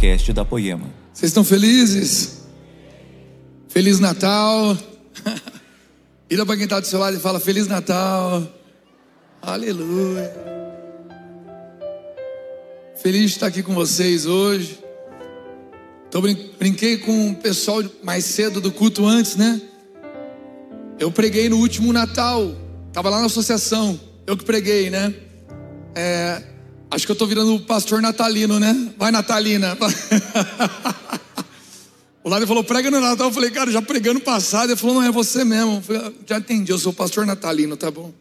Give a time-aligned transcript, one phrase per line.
[0.00, 0.88] podcast da Poema.
[1.12, 2.38] Vocês estão felizes?
[3.68, 4.74] Feliz Natal.
[6.26, 8.48] Vira para quem está do seu lado e fala Feliz Natal.
[9.42, 10.32] Aleluia.
[13.02, 14.78] Feliz de estar aqui com vocês hoje.
[16.10, 19.60] Brin brinquei com o pessoal mais cedo do culto antes, né?
[20.98, 22.54] Eu preguei no último Natal.
[22.90, 24.00] Tava lá na associação.
[24.26, 25.14] Eu que preguei, né?
[25.94, 26.42] É,
[26.90, 28.92] acho que eu tô virando o pastor natalino, né?
[28.96, 29.76] Vai, Natalina.
[32.22, 33.28] o Lado falou, prega no Natal.
[33.28, 34.70] Eu falei, cara, já pregando passado.
[34.70, 35.76] Ele falou, não, é você mesmo.
[35.76, 38.12] Eu falei, já entendi, eu sou pastor natalino, tá bom.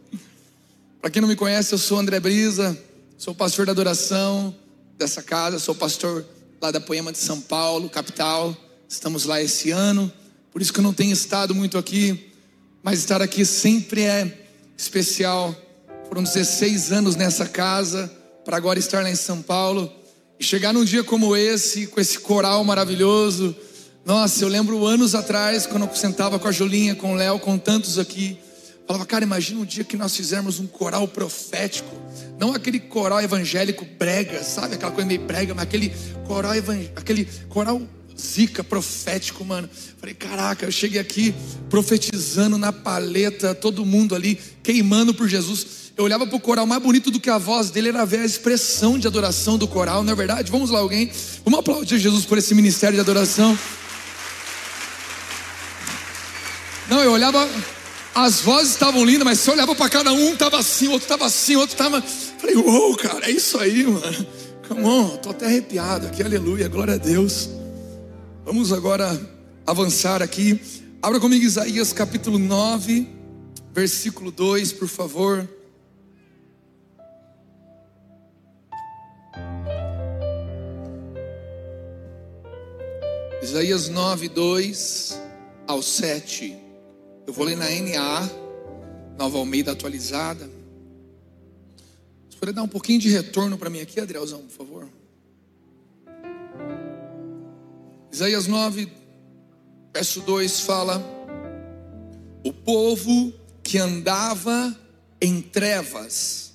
[1.02, 2.78] Para quem não me conhece, eu sou André Brisa,
[3.18, 4.56] sou pastor da adoração
[4.98, 6.26] dessa casa, sou pastor
[6.62, 8.56] lá da Poema de São Paulo, capital.
[8.88, 10.12] Estamos lá esse ano,
[10.52, 12.30] por isso que eu não tenho estado muito aqui
[12.84, 14.48] mas estar aqui sempre é
[14.78, 15.56] especial.
[16.08, 18.12] Foram 16 anos nessa casa,
[18.50, 19.94] para agora estar lá em São Paulo
[20.40, 23.56] e chegar num dia como esse, com esse coral maravilhoso.
[24.04, 27.60] Nossa, eu lembro anos atrás, quando eu sentava com a Julinha, com o Léo, com
[27.60, 28.40] tantos aqui.
[28.88, 31.96] Falava, cara, imagina um dia que nós fizermos um coral profético,
[32.40, 34.74] não aquele coral evangélico brega, sabe?
[34.74, 35.94] Aquela coisa meio brega, mas aquele
[36.26, 36.54] coral,
[36.96, 37.80] aquele coral
[38.20, 39.70] zica profético, mano.
[40.00, 41.36] Falei, caraca, eu cheguei aqui
[41.70, 45.79] profetizando na paleta, todo mundo ali queimando por Jesus.
[46.00, 48.26] Eu olhava para o coral, mais bonito do que a voz dele era ver a
[48.26, 50.50] expressão de adoração do coral, não é verdade?
[50.50, 51.12] Vamos lá, alguém?
[51.44, 53.60] Vamos aplaudir Jesus por esse ministério de adoração.
[56.90, 57.46] Não, eu olhava,
[58.16, 61.26] as vozes estavam lindas, mas se eu olhava para cada um, tava assim, outro tava
[61.26, 62.02] assim, outro tava.
[62.02, 64.26] Falei, uou, cara, é isso aí, mano.
[64.70, 67.50] Come on, tô até arrepiado aqui, aleluia, glória a Deus.
[68.46, 69.20] Vamos agora
[69.68, 70.62] avançar aqui.
[71.02, 73.06] Abra comigo Isaías capítulo 9,
[73.74, 75.59] versículo 2, por favor.
[83.50, 85.20] Isaías 9, 2
[85.66, 86.56] ao 7.
[87.26, 88.30] Eu vou ler na NA,
[89.18, 90.48] Nova Almeida atualizada.
[92.30, 94.90] Você pode dar um pouquinho de retorno para mim aqui, Adrielzão, por favor?
[98.12, 98.88] Isaías 9,
[99.96, 101.04] verso 2 fala:
[102.46, 103.34] O povo
[103.64, 104.80] que andava
[105.20, 106.54] em trevas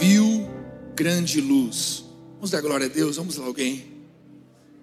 [0.00, 0.48] viu
[0.94, 2.02] grande luz.
[2.36, 3.97] Vamos dar glória a Deus, vamos lá, alguém.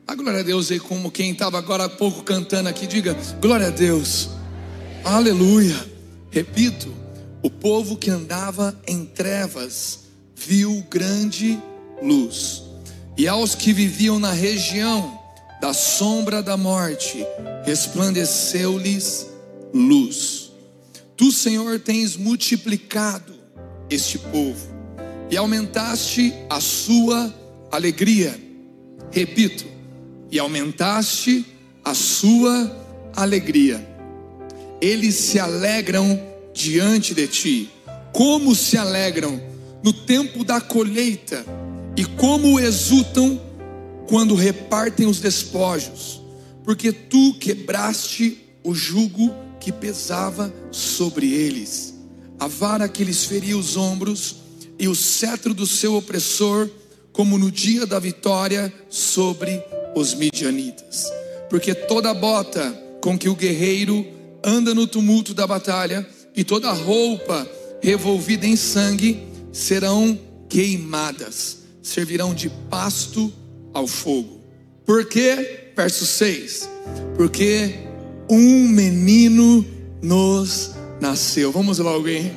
[0.07, 3.67] A glória a Deus aí, como quem estava agora há pouco cantando aqui, diga glória
[3.67, 4.29] a Deus,
[5.03, 5.75] aleluia.
[6.29, 6.93] Repito,
[7.41, 10.01] o povo que andava em trevas
[10.35, 11.59] viu grande
[12.03, 12.61] luz,
[13.17, 15.19] e aos que viviam na região
[15.59, 17.25] da sombra da morte,
[17.65, 19.27] resplandeceu-lhes
[19.73, 20.51] luz.
[21.17, 23.33] Tu, Senhor, tens multiplicado
[23.89, 24.67] este povo
[25.31, 27.33] e aumentaste a sua
[27.71, 28.39] alegria.
[29.11, 29.74] Repito,
[30.35, 31.45] e aumentaste
[31.81, 32.69] a sua
[33.15, 33.87] alegria.
[34.81, 36.21] Eles se alegram
[36.53, 37.69] diante de ti,
[38.11, 39.41] como se alegram
[39.81, 41.45] no tempo da colheita,
[41.95, 43.41] e como exultam
[44.09, 46.21] quando repartem os despojos,
[46.65, 51.93] porque tu quebraste o jugo que pesava sobre eles,
[52.37, 54.35] a vara que lhes feria os ombros
[54.77, 56.69] e o cetro do seu opressor,
[57.13, 59.63] como no dia da vitória sobre
[59.95, 61.11] os midianitas.
[61.49, 64.05] Porque toda bota com que o guerreiro
[64.43, 67.47] anda no tumulto da batalha e toda roupa
[67.81, 70.19] revolvida em sangue serão
[70.49, 73.31] queimadas, servirão de pasto
[73.73, 74.41] ao fogo.
[74.85, 75.71] Por quê?
[75.75, 76.69] Verso 6.
[77.15, 77.75] Porque
[78.29, 79.65] um menino
[80.01, 81.51] nos nasceu.
[81.51, 82.31] Vamos lá, alguém.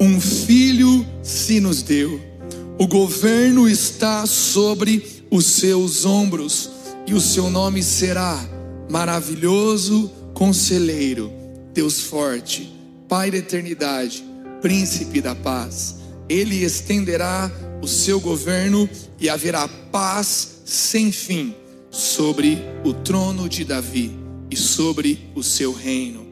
[0.00, 2.20] Um filho se nos deu.
[2.82, 6.68] O governo está sobre os seus ombros,
[7.06, 8.44] e o seu nome será
[8.90, 11.32] maravilhoso conselheiro,
[11.72, 12.76] Deus forte,
[13.08, 14.24] Pai da eternidade,
[14.60, 15.98] príncipe da paz.
[16.28, 18.90] Ele estenderá o seu governo
[19.20, 21.54] e haverá paz sem fim
[21.88, 24.10] sobre o trono de Davi
[24.50, 26.26] e sobre o seu reino,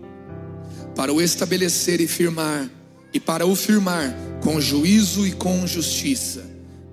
[0.97, 2.69] para o estabelecer e firmar,
[3.15, 6.45] e para o firmar com juízo e com justiça,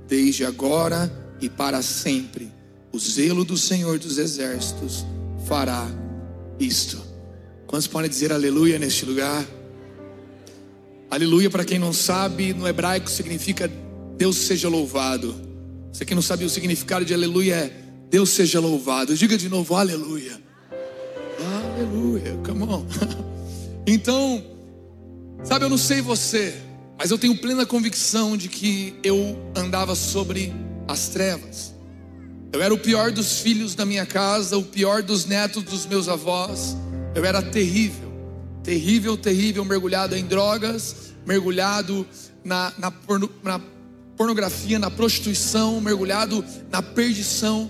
[0.07, 1.11] desde agora
[1.41, 2.51] e para sempre.
[2.91, 5.05] O zelo do Senhor dos Exércitos
[5.47, 5.87] fará
[6.59, 7.01] isto.
[7.65, 9.45] Quantos podem dizer aleluia neste lugar?
[11.09, 13.71] Aleluia, para quem não sabe, no hebraico significa
[14.17, 15.35] Deus seja louvado.
[15.91, 19.15] Você que não sabe o significado de aleluia é Deus seja louvado.
[19.15, 20.41] Diga de novo, aleluia.
[21.39, 22.85] Aleluia, come on.
[23.89, 24.43] Então,
[25.45, 26.53] sabe, eu não sei você,
[26.97, 30.53] mas eu tenho plena convicção de que eu andava sobre
[30.87, 31.73] as trevas.
[32.51, 36.07] Eu era o pior dos filhos da minha casa, o pior dos netos dos meus
[36.07, 36.75] avós.
[37.13, 38.11] Eu era terrível,
[38.63, 42.07] terrível, terrível, mergulhado em drogas, mergulhado
[42.43, 43.61] na, na, porno, na
[44.15, 47.69] pornografia, na prostituição, mergulhado na perdição.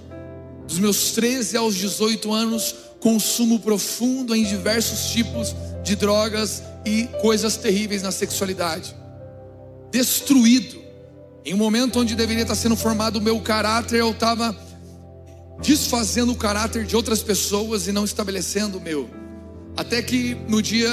[0.68, 7.58] Dos meus 13 aos 18 anos, consumo profundo em diversos tipos de drogas e coisas
[7.58, 8.96] terríveis na sexualidade.
[9.98, 10.80] Destruído.
[11.44, 14.56] Em um momento onde deveria estar sendo formado o meu caráter, eu estava
[15.60, 19.10] desfazendo o caráter de outras pessoas e não estabelecendo o meu.
[19.76, 20.88] Até que no dia,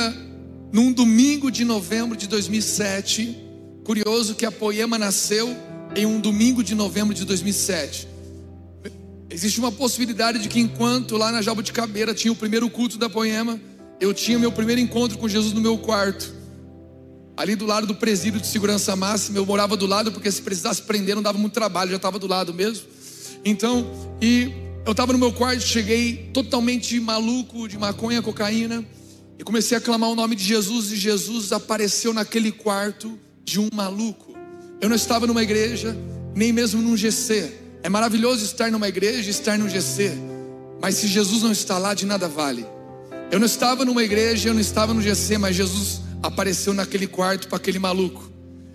[0.73, 3.39] num domingo de novembro de 2007,
[3.85, 5.55] curioso que a Poema nasceu
[5.95, 8.09] em um domingo de novembro de 2007.
[9.29, 13.61] Existe uma possibilidade de que enquanto lá na Jabuticabeira tinha o primeiro culto da Poema,
[14.01, 16.34] eu tinha meu primeiro encontro com Jesus no meu quarto.
[17.37, 20.83] Ali do lado do presídio de segurança máxima, eu morava do lado porque se precisasse
[20.83, 22.87] prender não dava muito trabalho, já estava do lado mesmo.
[23.45, 23.87] Então,
[24.23, 24.53] e
[24.87, 28.85] eu estava no meu quarto, cheguei totalmente maluco de maconha, cocaína,
[29.37, 33.69] e comecei a clamar o nome de Jesus, e Jesus apareceu naquele quarto de um
[33.75, 34.33] maluco.
[34.81, 35.97] Eu não estava numa igreja,
[36.37, 37.53] nem mesmo num GC.
[37.83, 40.13] É maravilhoso estar numa igreja, estar num GC,
[40.81, 42.65] mas se Jesus não está lá, de nada vale.
[43.31, 47.49] Eu não estava numa igreja, eu não estava no GC, mas Jesus apareceu naquele quarto
[47.49, 48.31] para aquele maluco.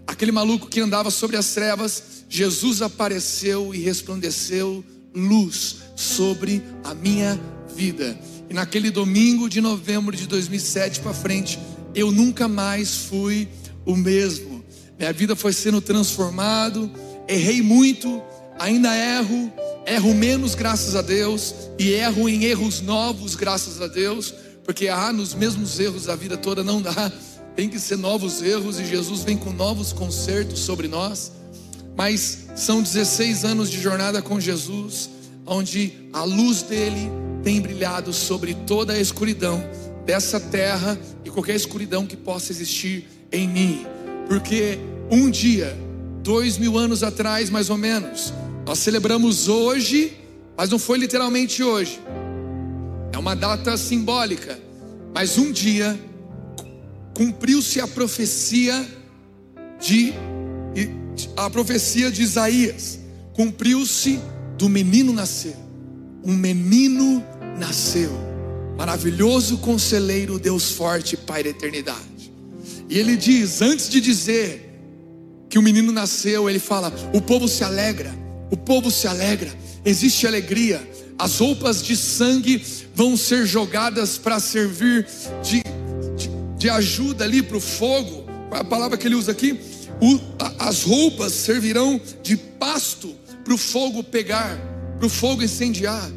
[0.06, 4.84] Aquele maluco que andava sobre as trevas, Jesus apareceu e resplandeceu
[5.16, 7.40] luz sobre a minha
[7.76, 8.20] vida.
[8.50, 11.60] E naquele domingo de novembro de 2007 para frente,
[11.96, 13.48] eu nunca mais fui
[13.84, 14.64] o mesmo.
[14.98, 16.92] Minha vida foi sendo transformado,
[17.28, 18.22] errei muito,
[18.60, 19.52] ainda erro,
[19.88, 25.12] erro menos graças a Deus e erro em erros novos graças a Deus, porque ah,
[25.12, 27.12] nos mesmos erros da vida toda não dá.
[27.60, 31.34] Tem que ser novos erros e Jesus vem com novos concertos sobre nós.
[31.94, 35.10] Mas são 16 anos de jornada com Jesus,
[35.46, 37.12] onde a luz dele
[37.44, 39.62] tem brilhado sobre toda a escuridão
[40.06, 43.86] dessa terra e qualquer escuridão que possa existir em mim.
[44.30, 44.80] Porque
[45.12, 45.78] um dia,
[46.24, 48.34] dois mil anos atrás, mais ou menos,
[48.66, 50.18] nós celebramos hoje,
[50.56, 52.00] mas não foi literalmente hoje,
[53.12, 54.58] é uma data simbólica,
[55.14, 56.00] mas um dia
[57.20, 58.88] cumpriu-se a profecia
[59.78, 60.14] de
[61.36, 62.98] a profecia de Isaías
[63.34, 64.18] cumpriu-se
[64.58, 65.58] do menino nascer.
[66.24, 67.22] Um menino
[67.58, 68.10] nasceu.
[68.78, 72.32] Maravilhoso conselheiro, Deus forte, Pai da eternidade.
[72.88, 74.80] E ele diz, antes de dizer
[75.50, 78.16] que o menino nasceu, ele fala: o povo se alegra,
[78.50, 79.52] o povo se alegra,
[79.84, 82.64] existe alegria, as roupas de sangue
[82.96, 85.06] vão ser jogadas para servir
[85.44, 85.62] de,
[86.60, 88.24] de, ajuda ali para o fogo.
[88.50, 89.60] Qual é a palavra que ele usa aqui?
[90.02, 90.20] o,
[90.58, 93.14] as roupas servirão de pasto
[93.44, 94.58] para o fogo pegar,
[94.98, 96.10] para o fogo incendiar.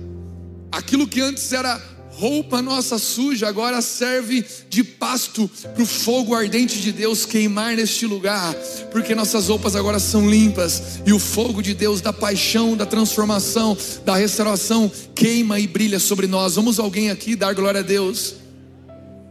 [0.71, 1.81] Aquilo que antes era
[2.11, 8.07] roupa nossa suja, agora serve de pasto para o fogo ardente de Deus queimar neste
[8.07, 8.55] lugar,
[8.91, 13.77] porque nossas roupas agora são limpas e o fogo de Deus da paixão, da transformação,
[14.05, 16.55] da restauração queima e brilha sobre nós.
[16.55, 18.35] Vamos alguém aqui dar glória a Deus?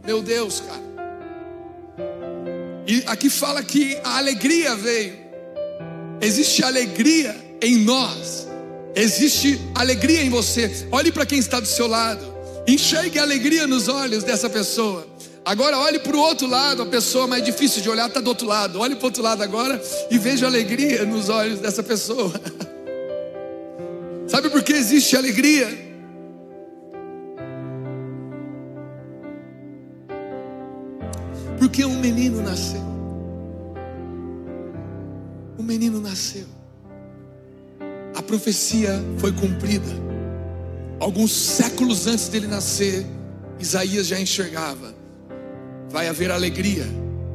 [0.04, 0.91] Meu Deus, cara.
[2.86, 5.14] E aqui fala que a alegria veio.
[6.20, 8.46] Existe alegria em nós.
[8.94, 10.86] Existe alegria em você.
[10.90, 12.32] Olhe para quem está do seu lado.
[12.66, 15.06] Enxergue a alegria nos olhos dessa pessoa.
[15.44, 18.46] Agora olhe para o outro lado, a pessoa mais difícil de olhar está do outro
[18.46, 18.78] lado.
[18.78, 22.32] Olhe para o outro lado agora e veja alegria nos olhos dessa pessoa.
[24.28, 25.81] Sabe por que existe alegria?
[31.62, 32.82] Porque um menino nasceu.
[35.56, 36.46] Um menino nasceu.
[38.16, 39.92] A profecia foi cumprida.
[40.98, 43.06] Alguns séculos antes dele nascer,
[43.60, 44.92] Isaías já enxergava:
[45.88, 46.84] vai haver alegria,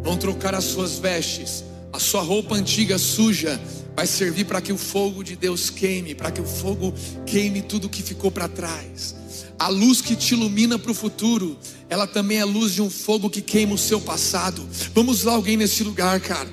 [0.03, 3.59] vão trocar as suas vestes, a sua roupa antiga suja
[3.95, 6.93] vai servir para que o fogo de Deus queime, para que o fogo
[7.25, 9.15] queime tudo que ficou para trás.
[9.57, 11.57] A luz que te ilumina para o futuro,
[11.89, 14.67] ela também é luz de um fogo que queima o seu passado.
[14.93, 16.49] Vamos lá, alguém nesse lugar, cara.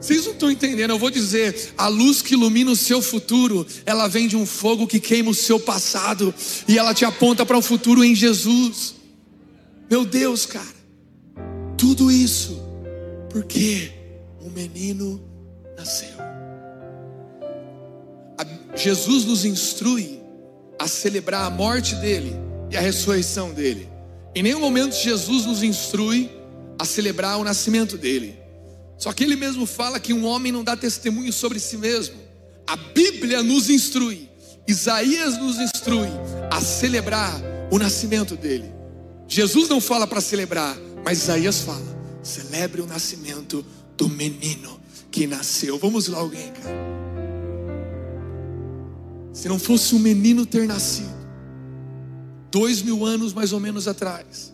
[0.00, 4.08] Vocês não estão entendendo, eu vou dizer: a luz que ilumina o seu futuro, ela
[4.08, 6.34] vem de um fogo que queima o seu passado
[6.66, 8.96] e ela te aponta para o um futuro em Jesus.
[9.88, 10.74] Meu Deus, cara,
[11.76, 12.64] tudo isso
[13.34, 13.93] porque um
[14.54, 15.20] menino
[15.76, 16.24] nasceu.
[18.76, 20.20] Jesus nos instrui
[20.78, 22.34] a celebrar a morte dele
[22.70, 23.88] e a ressurreição dele.
[24.34, 26.30] Em nenhum momento Jesus nos instrui
[26.78, 28.36] a celebrar o nascimento dele.
[28.98, 32.16] Só que ele mesmo fala que um homem não dá testemunho sobre si mesmo,
[32.66, 34.28] A Bíblia nos instrui,
[34.66, 36.08] Isaías nos instrui
[36.50, 37.38] a celebrar
[37.70, 38.72] o nascimento dele.
[39.28, 41.84] Jesus não fala para celebrar, mas Isaías fala:
[42.22, 43.64] celebre o nascimento
[43.96, 45.78] do menino que nasceu.
[45.78, 46.74] Vamos lá, alguém, cara.
[49.32, 51.12] Se não fosse um menino ter nascido,
[52.50, 54.52] dois mil anos mais ou menos atrás,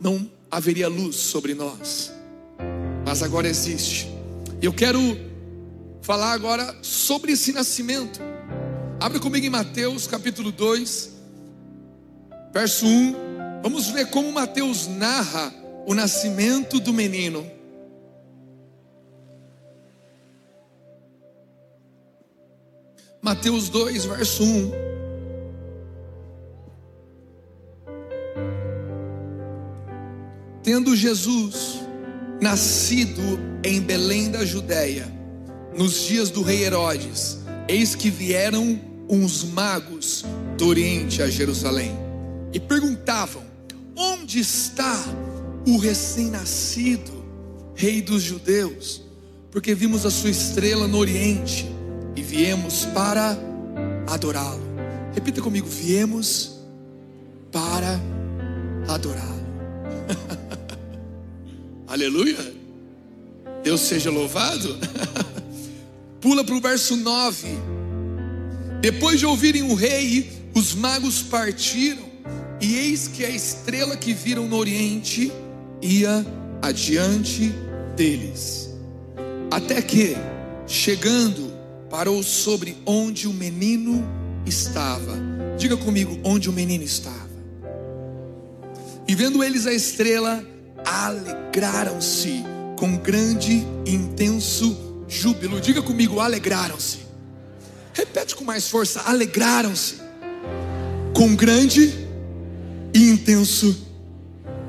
[0.00, 2.12] não haveria luz sobre nós,
[3.04, 4.08] mas agora existe.
[4.60, 4.98] Eu quero
[6.00, 8.20] falar agora sobre esse nascimento.
[8.98, 11.10] Abre comigo em Mateus capítulo 2,
[12.52, 13.14] verso 1.
[13.62, 15.54] Vamos ver como Mateus narra
[15.86, 17.59] o nascimento do menino.
[23.22, 24.72] Mateus 2, verso 1.
[30.62, 31.80] Tendo Jesus
[32.40, 33.20] nascido
[33.62, 35.06] em Belém da Judéia,
[35.76, 40.24] nos dias do rei Herodes, eis que vieram uns magos
[40.56, 41.92] do Oriente a Jerusalém
[42.54, 43.42] e perguntavam:
[43.94, 44.96] Onde está
[45.66, 47.22] o recém-nascido
[47.74, 49.02] rei dos judeus?
[49.50, 51.79] Porque vimos a sua estrela no Oriente
[52.16, 53.36] e viemos para
[54.06, 54.60] adorá-lo.
[55.14, 56.60] Repita comigo: viemos
[57.52, 58.00] para
[58.88, 59.40] adorá-lo.
[61.86, 62.60] Aleluia.
[63.62, 64.78] Deus seja louvado.
[66.20, 67.48] Pula para o verso 9.
[68.80, 72.04] Depois de ouvirem o rei, os magos partiram,
[72.60, 75.32] e eis que a estrela que viram no oriente
[75.82, 76.24] ia
[76.62, 77.54] adiante
[77.96, 78.70] deles.
[79.50, 80.16] Até que,
[80.66, 81.49] chegando
[81.90, 84.06] parou sobre onde o menino
[84.46, 85.18] estava.
[85.58, 87.28] Diga comigo, onde o menino estava.
[89.06, 90.42] E vendo eles a estrela,
[90.86, 92.44] alegraram-se
[92.78, 95.60] com grande e intenso júbilo.
[95.60, 97.00] Diga comigo, alegraram-se.
[97.92, 99.96] Repete com mais força, alegraram-se
[101.12, 101.92] com grande
[102.94, 103.76] e intenso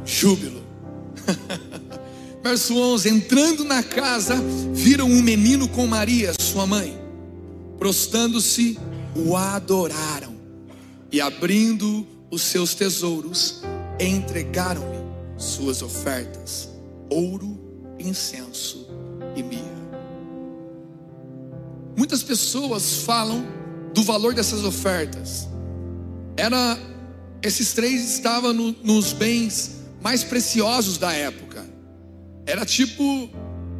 [0.04, 0.60] júbilo.
[2.44, 4.36] Verso 11: Entrando na casa,
[4.74, 7.01] viram um menino com Maria, sua mãe
[7.82, 8.78] Prostando-se,
[9.16, 10.36] o adoraram
[11.12, 13.64] e abrindo os seus tesouros,
[14.00, 15.04] entregaram-lhe
[15.36, 16.70] suas ofertas:
[17.10, 17.60] ouro,
[17.98, 18.88] incenso
[19.36, 19.82] e mirra.
[21.98, 23.44] Muitas pessoas falam
[23.96, 25.48] do valor dessas ofertas.
[26.38, 26.78] Era
[27.42, 31.66] esses três estavam no, nos bens mais preciosos da época.
[32.46, 33.28] Era tipo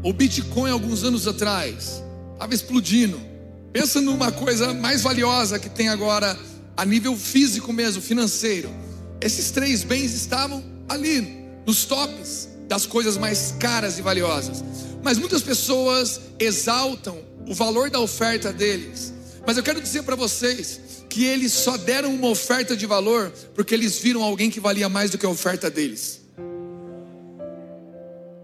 [0.02, 2.02] o Bitcoin alguns anos atrás,
[2.34, 3.30] estava explodindo.
[3.74, 6.38] Pensa numa coisa mais valiosa que tem agora
[6.76, 8.70] a nível físico mesmo, financeiro.
[9.22, 14.64] Esses três bens estavam ali nos tops das coisas mais caras e valiosas.
[15.02, 19.14] Mas muitas pessoas exaltam o valor da oferta deles.
[19.46, 23.74] Mas eu quero dizer para vocês que eles só deram uma oferta de valor porque
[23.74, 26.22] eles viram alguém que valia mais do que a oferta deles.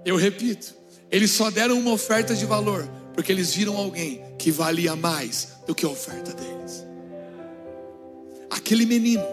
[0.05, 0.73] Eu repito,
[1.11, 5.73] eles só deram uma oferta de valor porque eles viram alguém que valia mais do
[5.73, 6.85] que a oferta deles.
[8.49, 9.25] Aquele menino,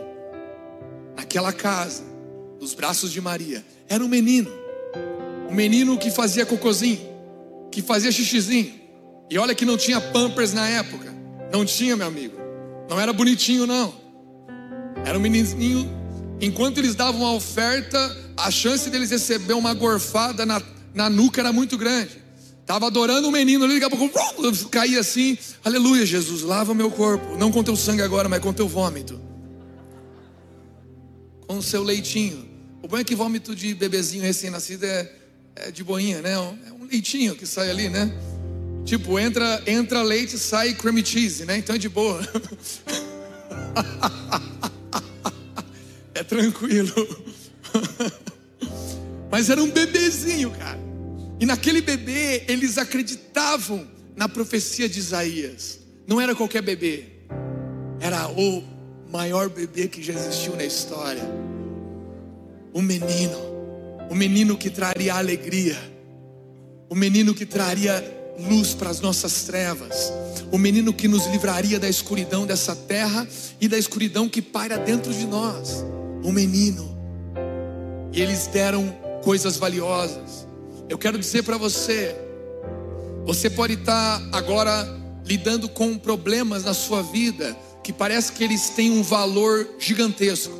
[1.17, 2.03] naquela casa,
[2.61, 4.51] nos braços de Maria, era um menino,
[5.51, 7.01] um menino que fazia cocôzinho,
[7.71, 8.75] que fazia xixizinho,
[9.31, 11.15] e olha que não tinha pampers na época,
[11.53, 12.37] não tinha, meu amigo,
[12.89, 13.95] não era bonitinho, não,
[15.05, 15.89] era um menininho.
[16.41, 20.61] Enquanto eles davam a oferta, a chance deles receber uma gorfada na,
[20.93, 22.24] na nuca era muito grande.
[22.65, 24.19] Estava adorando o menino ali, daqui a pouco
[24.71, 25.37] caía assim.
[25.63, 27.37] Aleluia, Jesus, lava meu corpo.
[27.37, 29.21] Não com teu sangue agora, mas com teu vômito.
[31.47, 32.49] Com o seu leitinho.
[32.83, 35.13] O bom é que vômito de bebezinho recém-nascido é,
[35.57, 36.33] é, de boinha, né?
[36.33, 38.11] É um leitinho que sai ali, né?
[38.87, 41.59] Tipo, entra, entra leite, sai cream cheese, né?
[41.59, 42.19] Então é de boa.
[46.15, 46.95] é tranquilo.
[49.31, 50.84] Mas era um bebezinho, cara.
[51.45, 53.87] E naquele bebê, eles acreditavam
[54.17, 55.79] na profecia de Isaías.
[56.07, 57.05] Não era qualquer bebê,
[58.01, 58.63] era o
[59.13, 61.21] maior bebê que já existiu na história.
[62.73, 63.37] O menino,
[64.09, 65.77] o menino que traria alegria,
[66.89, 68.03] o menino que traria
[68.49, 70.11] luz para as nossas trevas,
[70.51, 73.29] o menino que nos livraria da escuridão dessa terra
[73.61, 75.85] e da escuridão que paira dentro de nós.
[76.23, 76.97] O menino.
[78.15, 78.89] E eles deram
[79.23, 80.45] coisas valiosas.
[80.89, 82.15] Eu quero dizer para você,
[83.25, 84.87] você pode estar agora
[85.25, 90.53] lidando com problemas na sua vida que parece que eles têm um valor gigantesco.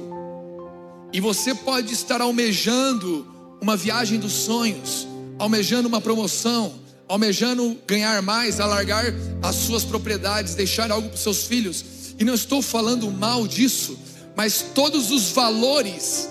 [1.13, 3.27] E você pode estar almejando
[3.61, 5.07] uma viagem dos sonhos,
[5.39, 6.75] almejando uma promoção,
[7.07, 9.05] almejando ganhar mais, alargar
[9.43, 11.85] as suas propriedades, deixar algo para os seus filhos.
[12.19, 13.99] E não estou falando mal disso,
[14.35, 16.29] mas todos os valores,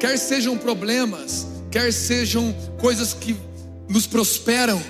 [0.00, 3.36] quer sejam problemas, quer sejam coisas que
[3.86, 4.82] nos prosperam,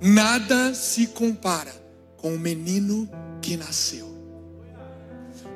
[0.00, 1.70] nada se compara
[2.16, 3.06] com o menino
[3.42, 4.08] que nasceu.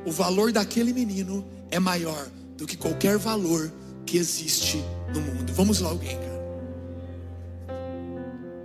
[0.05, 3.73] O valor daquele menino é maior do que qualquer valor
[4.05, 5.51] que existe no mundo.
[5.55, 6.41] Vamos lá, alguém, cara.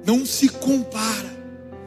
[0.05, 1.33] Não se compara.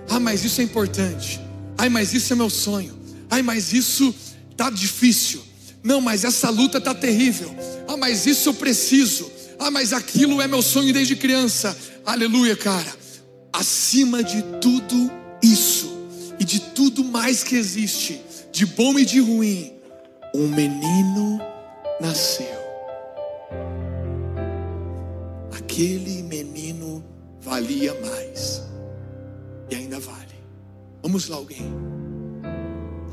[0.08, 1.38] Ah, mas isso é importante.
[1.76, 2.98] Ai, mas isso é meu sonho.
[3.28, 4.14] Ai, mas isso
[4.56, 5.42] tá difícil.
[5.82, 7.54] Não, mas essa luta tá terrível.
[7.86, 9.36] Ah, mas isso eu preciso.
[9.58, 11.76] Ah, mas aquilo é meu sonho desde criança.
[12.06, 12.92] Aleluia, cara.
[13.52, 15.10] Acima de tudo
[15.42, 15.98] isso
[16.38, 18.20] e de tudo mais que existe,
[18.52, 19.72] de bom e de ruim,
[20.34, 21.40] um menino
[22.00, 22.46] nasceu.
[25.56, 27.04] Aquele menino
[27.40, 28.62] valia mais.
[29.70, 30.34] E ainda vale.
[31.02, 31.72] Vamos lá, alguém.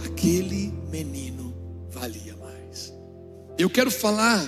[0.06, 1.54] Aquele menino
[1.90, 2.94] valia mais.
[3.58, 4.42] Eu quero falar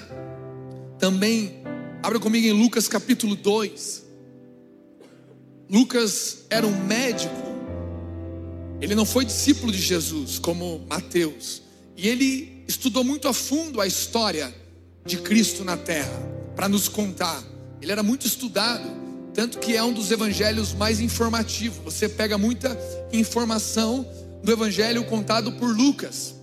[1.00, 1.64] também,
[2.02, 4.06] abra comigo em Lucas capítulo 2.
[5.70, 7.36] Lucas era um médico.
[8.80, 11.62] Ele não foi discípulo de Jesus como Mateus.
[11.96, 14.54] E ele estudou muito a fundo a história
[15.06, 16.14] de Cristo na terra
[16.56, 17.44] para nos contar.
[17.82, 18.88] Ele era muito estudado,
[19.34, 21.80] tanto que é um dos evangelhos mais informativos.
[21.84, 22.78] Você pega muita
[23.12, 24.08] informação
[24.44, 26.36] do evangelho contado por Lucas.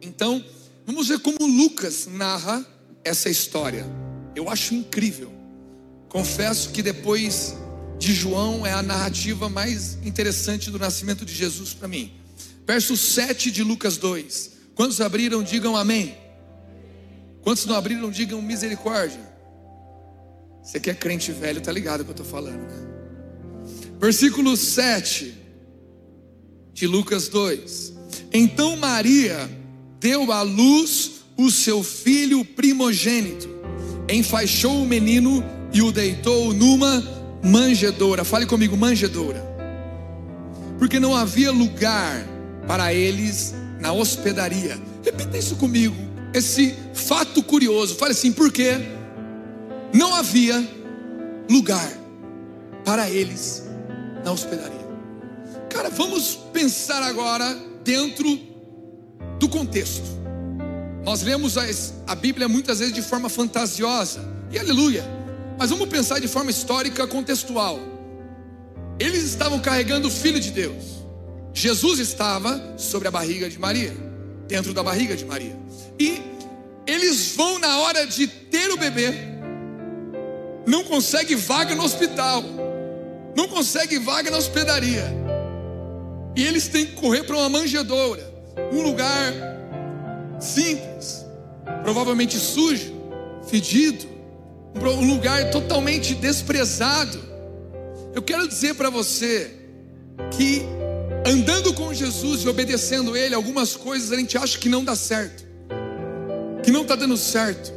[0.00, 0.44] Então,
[0.84, 2.64] vamos ver como Lucas narra
[3.02, 4.05] essa história.
[4.36, 5.32] Eu acho incrível.
[6.08, 7.56] Confesso que depois
[7.98, 12.12] de João é a narrativa mais interessante do nascimento de Jesus para mim.
[12.66, 14.52] Verso 7 de Lucas 2.
[14.74, 16.16] Quantos abriram, digam amém.
[17.40, 19.20] Quantos não abriram, digam misericórdia.
[20.62, 22.96] Você que é crente velho, tá ligado o que eu estou falando, né?
[23.98, 25.32] Versículo 7
[26.74, 27.94] de Lucas 2.
[28.32, 29.48] Então Maria
[29.98, 33.48] deu à luz o seu filho primogênito,
[34.08, 37.02] enfaixou o menino e o deitou numa
[37.42, 38.24] manjedoura.
[38.24, 39.44] Fale comigo, manjedoura.
[40.78, 42.26] Porque não havia lugar
[42.66, 44.78] para eles na hospedaria.
[45.04, 45.96] Repita isso comigo,
[46.34, 47.96] esse fato curioso.
[47.96, 48.74] Fale assim, por quê?
[49.92, 50.66] Não havia
[51.48, 51.90] lugar
[52.84, 53.68] para eles
[54.24, 54.86] na hospedaria.
[55.70, 58.38] Cara, vamos pensar agora dentro
[59.38, 60.25] do contexto.
[61.06, 65.04] Nós lemos a, Bíblia muitas vezes de forma fantasiosa, e aleluia,
[65.56, 67.78] mas vamos pensar de forma histórica contextual.
[68.98, 70.82] Eles estavam carregando o Filho de Deus.
[71.54, 73.96] Jesus estava sobre a barriga de Maria,
[74.48, 75.56] dentro da barriga de Maria.
[75.96, 76.20] E
[76.88, 79.14] eles vão na hora de ter o bebê,
[80.66, 82.42] não consegue vaga no hospital,
[83.36, 85.04] não consegue vaga na hospedaria.
[86.34, 88.28] E eles têm que correr para uma manjedoura,
[88.72, 89.55] um lugar
[90.40, 91.24] simples,
[91.82, 92.94] provavelmente sujo,
[93.48, 94.06] fedido,
[94.74, 97.18] um lugar totalmente desprezado.
[98.14, 99.50] Eu quero dizer para você
[100.36, 100.62] que
[101.26, 105.44] andando com Jesus e obedecendo Ele, algumas coisas a gente acha que não dá certo,
[106.62, 107.72] que não está dando certo.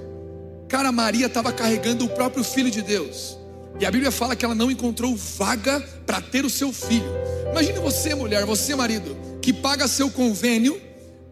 [0.68, 3.38] Cara, Maria estava carregando o próprio Filho de Deus,
[3.80, 7.10] e a Bíblia fala que ela não encontrou vaga para ter o seu filho.
[7.52, 10.80] Imagine você, mulher, você, marido, que paga seu convênio,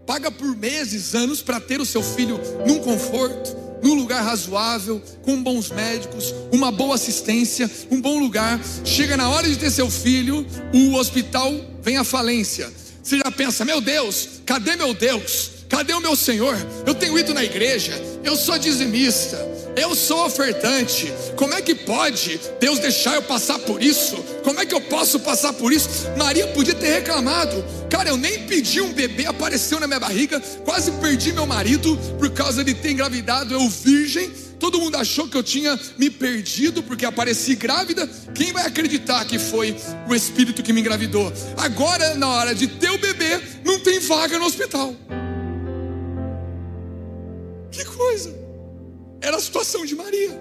[0.08, 5.42] paga por meses, anos para ter o seu filho num conforto num lugar razoável, com
[5.42, 8.60] bons médicos, uma boa assistência, um bom lugar.
[8.84, 12.74] Chega na hora de ter seu filho, o hospital vem à falência.
[13.04, 15.57] Você já pensa: meu Deus, cadê meu Deus?
[15.70, 16.58] Cadê o meu Senhor?
[16.86, 19.38] Eu tenho ido na igreja, eu sou dizimista,
[19.76, 21.14] eu sou ofertante.
[21.36, 24.16] Como é que pode Deus deixar eu passar por isso?
[24.44, 25.90] Como é que eu posso passar por isso?
[26.18, 27.64] Maria podia ter reclamado.
[27.90, 32.30] Cara, eu nem pedi um bebê, apareceu na minha barriga, quase perdi meu marido por
[32.32, 34.32] causa de ter engravidado, eu virgem.
[34.60, 38.10] Todo mundo achou que eu tinha me perdido porque apareci grávida.
[38.34, 39.76] Quem vai acreditar que foi
[40.10, 41.32] o espírito que me engravidou?
[41.58, 44.96] Agora, na hora de ter o bebê, não tem vaga no hospital.
[49.22, 50.40] Era a situação de Maria.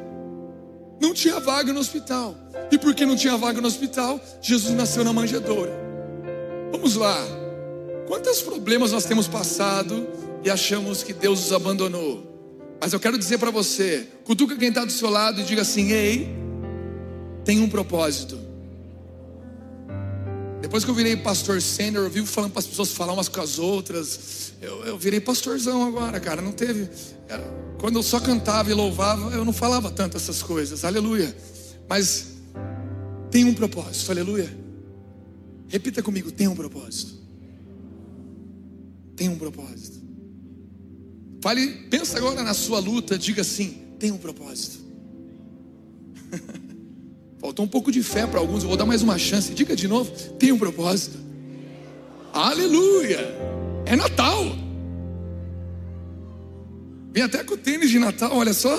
[1.00, 2.34] Não tinha vaga no hospital.
[2.70, 5.72] E porque não tinha vaga no hospital, Jesus nasceu na manjedoura.
[6.72, 7.18] Vamos lá.
[8.06, 10.06] Quantos problemas nós temos passado
[10.44, 12.24] e achamos que Deus nos abandonou?
[12.80, 15.92] Mas eu quero dizer para você: cutuca quem está do seu lado e diga assim:
[15.92, 16.28] ei,
[17.44, 18.45] tem um propósito.
[20.66, 23.40] Depois que eu virei pastor sênior, eu vivo falando para as pessoas falar umas com
[23.40, 24.52] as outras.
[24.61, 26.42] Eu, eu virei pastorzão agora, cara.
[26.42, 26.88] Não teve.
[27.79, 30.85] Quando eu só cantava e louvava, eu não falava tanto essas coisas.
[30.85, 31.33] Aleluia.
[31.88, 32.33] Mas
[33.31, 34.52] tem um propósito, aleluia.
[35.68, 37.14] Repita comigo: tem um propósito.
[39.14, 40.02] Tem um propósito.
[41.42, 44.81] Fale, pensa agora na sua luta, diga assim: tem um propósito.
[47.38, 49.53] Faltou um pouco de fé para alguns, eu vou dar mais uma chance.
[49.53, 51.18] Diga de novo: tem um propósito.
[52.33, 53.18] Aleluia!
[53.85, 54.44] É Natal.
[57.12, 58.79] Vem até com o tênis de Natal, olha só.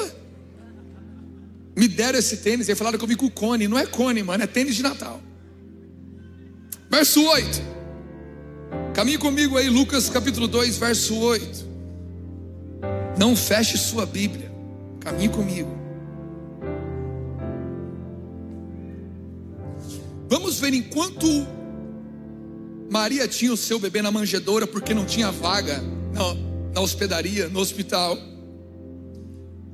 [1.76, 3.68] Me deram esse tênis, aí falaram que eu vim com o cone.
[3.68, 5.22] Não é cone, mano, é tênis de Natal.
[6.90, 7.62] Verso 8.
[8.94, 11.68] Caminhe comigo aí, Lucas capítulo 2, verso 8.
[13.18, 14.52] Não feche sua Bíblia.
[15.00, 15.87] Caminhe comigo.
[20.48, 21.28] Vamos ver enquanto
[22.90, 25.84] Maria tinha o seu bebê na manjedoura porque não tinha vaga
[26.14, 28.18] na, na hospedaria, no hospital.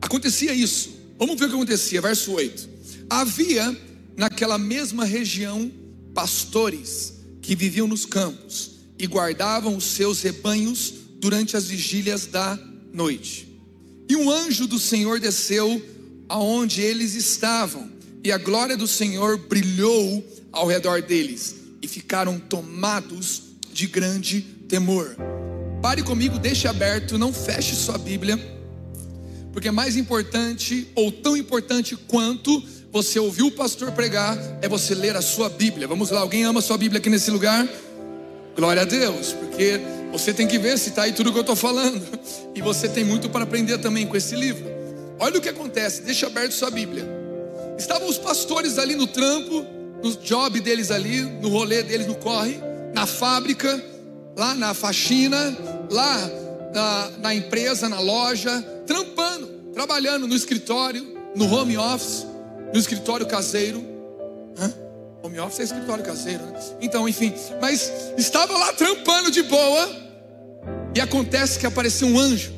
[0.01, 0.89] Acontecia isso.
[1.19, 2.67] Vamos ver o que acontecia, verso 8.
[3.07, 3.77] Havia
[4.17, 5.71] naquela mesma região
[6.11, 12.57] pastores que viviam nos campos e guardavam os seus rebanhos durante as vigílias da
[12.91, 13.61] noite.
[14.09, 15.79] E um anjo do Senhor desceu
[16.27, 17.91] aonde eles estavam,
[18.23, 25.17] e a glória do Senhor brilhou ao redor deles, e ficaram tomados de grande temor.
[25.81, 28.39] Pare comigo, deixe aberto, não feche sua Bíblia,
[29.51, 34.95] porque é mais importante, ou tão importante quanto você ouvir o pastor pregar, é você
[34.95, 35.87] ler a sua Bíblia.
[35.87, 37.67] Vamos lá, alguém ama a sua Bíblia aqui nesse lugar?
[38.55, 39.81] Glória a Deus, porque
[40.11, 42.01] você tem que ver se está aí tudo que eu estou falando.
[42.55, 44.63] E você tem muito para aprender também com esse livro.
[45.17, 47.22] Olha o que acontece, deixa aberto sua Bíblia.
[47.77, 49.65] Estavam os pastores ali no trampo,
[50.03, 52.59] no job deles ali, no rolê deles no corre,
[52.93, 53.83] na fábrica,
[54.35, 55.57] lá na faxina,
[55.89, 56.29] lá
[56.73, 62.25] na, na empresa, na loja, trampando, trabalhando no escritório, no home office,
[62.73, 63.83] no escritório caseiro.
[64.57, 64.73] Hã?
[65.23, 66.59] Home office é escritório caseiro, né?
[66.81, 69.89] Então, enfim, mas estava lá trampando de boa
[70.93, 72.53] e acontece que apareceu um anjo.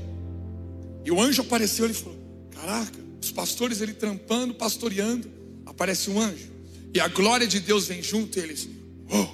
[1.05, 2.17] E o anjo apareceu, ele falou:
[2.51, 3.04] Caraca,
[3.35, 5.29] pastores ele trampando, pastoreando,
[5.65, 6.49] aparece um anjo.
[6.93, 8.67] E a glória de Deus vem junto, e eles,
[9.11, 9.27] oh,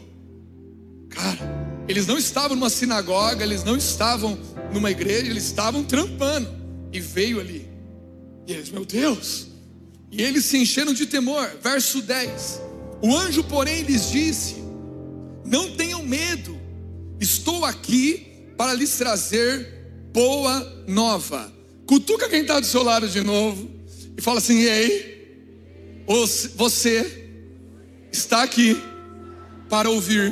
[1.08, 4.38] cara, eles não estavam numa sinagoga, eles não estavam
[4.74, 6.50] numa igreja, eles estavam trampando.
[6.92, 7.70] E veio ali.
[8.48, 9.48] E eles, meu Deus.
[10.12, 11.50] E eles se encheram de temor.
[11.62, 12.62] Verso 10.
[13.02, 14.56] O anjo, porém, lhes disse:
[15.46, 16.60] Não tenham medo,
[17.20, 19.68] estou aqui para lhes trazer
[20.12, 21.54] boa nova.
[21.86, 23.81] Cutuca quem está do seu lado de novo
[24.22, 25.42] e fala assim: Ei,
[26.56, 27.28] você
[28.12, 28.80] está aqui
[29.68, 30.32] para ouvir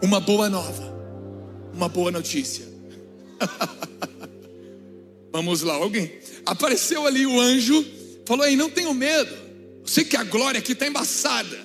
[0.00, 0.94] uma boa nova,
[1.74, 2.64] uma boa notícia.
[5.32, 6.12] Vamos lá, alguém.
[6.46, 7.84] Apareceu ali o anjo,
[8.24, 9.34] falou: Ei, não tenham medo.
[9.80, 11.58] Eu sei que a glória aqui está embaçada,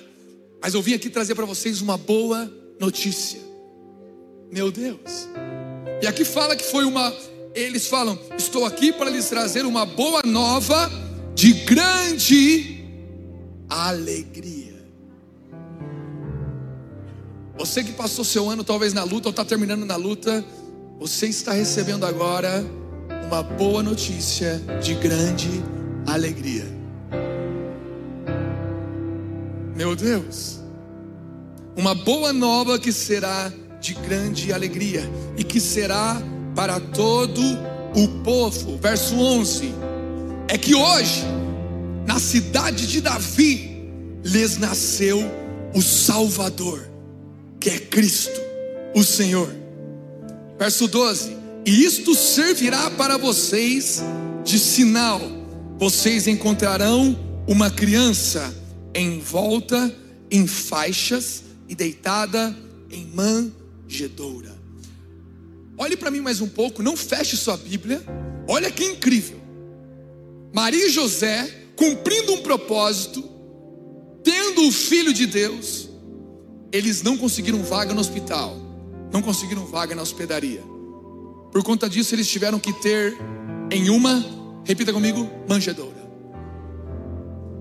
[0.60, 3.38] mas eu vim aqui trazer para vocês uma boa notícia.
[4.50, 5.28] Meu Deus.
[6.02, 7.14] E aqui fala que foi uma.
[7.54, 11.06] Eles falam: Estou aqui para lhes trazer uma boa nova
[11.38, 12.84] de grande
[13.70, 14.74] alegria.
[17.56, 20.44] Você que passou seu ano talvez na luta ou está terminando na luta,
[20.98, 22.64] você está recebendo agora
[23.28, 25.62] uma boa notícia de grande
[26.08, 26.66] alegria.
[29.76, 30.58] Meu Deus,
[31.76, 36.20] uma boa nova que será de grande alegria e que será
[36.56, 37.40] para todo
[37.94, 38.76] o povo.
[38.78, 39.87] Verso 11:
[40.48, 41.22] é que hoje,
[42.06, 43.88] na cidade de Davi,
[44.24, 45.22] lhes nasceu
[45.74, 46.88] o Salvador,
[47.60, 48.40] que é Cristo,
[48.94, 49.54] o Senhor.
[50.58, 54.02] Verso 12: e isto servirá para vocês
[54.42, 55.20] de sinal:
[55.78, 57.14] vocês encontrarão
[57.46, 58.54] uma criança
[58.94, 59.94] envolta
[60.30, 62.56] em faixas e deitada
[62.90, 64.56] em manjedoura.
[65.76, 68.02] Olhe para mim mais um pouco, não feche sua Bíblia.
[68.48, 69.37] Olha que incrível.
[70.52, 73.22] Maria e José, cumprindo um propósito,
[74.22, 75.88] tendo o filho de Deus,
[76.72, 78.56] eles não conseguiram vaga no hospital,
[79.12, 80.62] não conseguiram vaga na hospedaria.
[81.50, 83.16] Por conta disso, eles tiveram que ter
[83.70, 84.24] em uma,
[84.64, 85.96] repita comigo, manjedoura.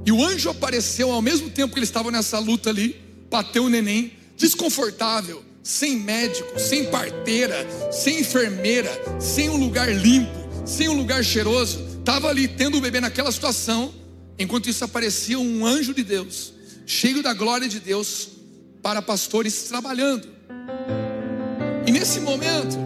[0.06, 2.96] E o anjo apareceu ao mesmo tempo que eles estavam nessa luta ali,
[3.30, 10.32] bateu o neném, desconfortável, sem médico, sem parteira, sem enfermeira, sem um lugar limpo,
[10.66, 13.94] sem um lugar cheiroso, estava ali tendo o bebê naquela situação,
[14.40, 16.54] enquanto isso aparecia um anjo de Deus,
[16.86, 18.30] cheio da glória de Deus,
[18.82, 20.26] para pastores trabalhando.
[21.86, 22.78] E nesse momento,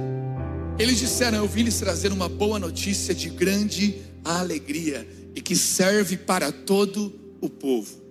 [0.79, 6.17] eles disseram: Eu vim lhes trazer uma boa notícia de grande alegria e que serve
[6.17, 8.01] para todo o povo.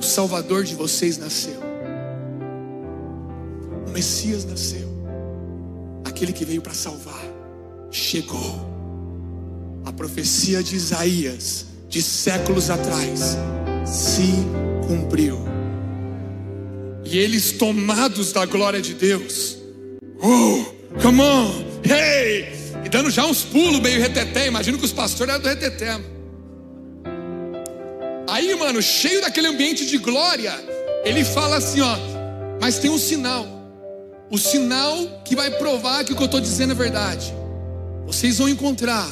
[0.00, 1.60] Salvador de vocês nasceu.
[3.86, 4.90] O Messias nasceu.
[6.04, 7.22] Aquele que veio para salvar
[7.92, 8.69] chegou.
[9.84, 13.36] A profecia de Isaías, de séculos atrás,
[13.86, 14.32] se
[14.86, 15.38] cumpriu.
[17.04, 19.58] E eles, tomados da glória de Deus,
[20.22, 20.64] oh,
[21.02, 22.46] come on, hey,
[22.84, 24.46] e dando já uns pulos meio reteté.
[24.46, 26.00] Imagino que os pastores eram do reteté.
[28.28, 30.52] Aí, mano, cheio daquele ambiente de glória,
[31.04, 31.96] ele fala assim: ó,
[32.60, 33.46] mas tem um sinal.
[34.30, 37.34] O sinal que vai provar que o que eu estou dizendo é verdade.
[38.06, 39.10] Vocês vão encontrar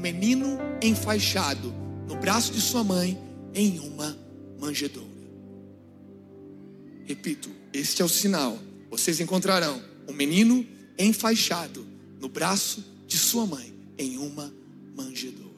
[0.00, 1.72] menino enfaixado
[2.08, 3.18] no braço de sua mãe
[3.54, 4.16] em uma
[4.58, 5.08] manjedoura.
[7.04, 8.58] Repito, este é o sinal.
[8.90, 10.66] Vocês encontrarão um menino
[10.98, 11.86] enfaixado
[12.20, 14.52] no braço de sua mãe em uma
[14.96, 15.50] manjedoura.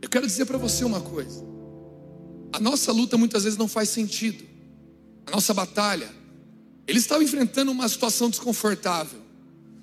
[0.00, 1.44] Eu quero dizer para você uma coisa.
[2.52, 4.44] A nossa luta muitas vezes não faz sentido.
[5.26, 6.08] A nossa batalha.
[6.86, 9.20] Eles estavam enfrentando uma situação desconfortável.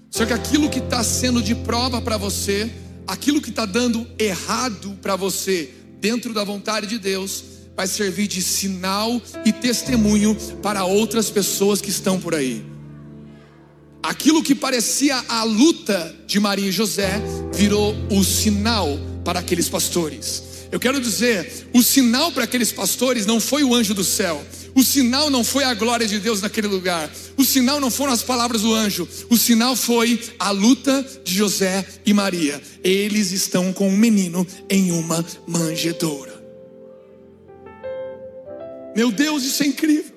[0.10, 2.72] Só que aquilo que está sendo de prova para você,
[3.08, 7.44] aquilo que está dando errado para você, dentro da vontade de Deus,
[7.76, 12.64] vai servir de sinal e testemunho para outras pessoas que estão por aí.
[14.02, 17.22] Aquilo que parecia a luta de Maria e José
[17.54, 20.53] virou o sinal para aqueles pastores.
[20.74, 24.44] Eu quero dizer, o sinal para aqueles pastores não foi o anjo do céu.
[24.74, 27.12] O sinal não foi a glória de Deus naquele lugar.
[27.38, 29.08] O sinal não foram as palavras do anjo.
[29.30, 32.60] O sinal foi a luta de José e Maria.
[32.84, 36.44] Eles estão com um menino em uma manjedoura.
[38.96, 40.12] Meu Deus, isso é incrível.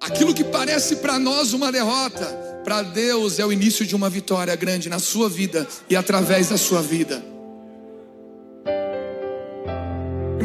[0.00, 2.24] Aquilo que parece para nós uma derrota,
[2.64, 6.56] para Deus é o início de uma vitória grande na sua vida e através da
[6.56, 7.35] sua vida.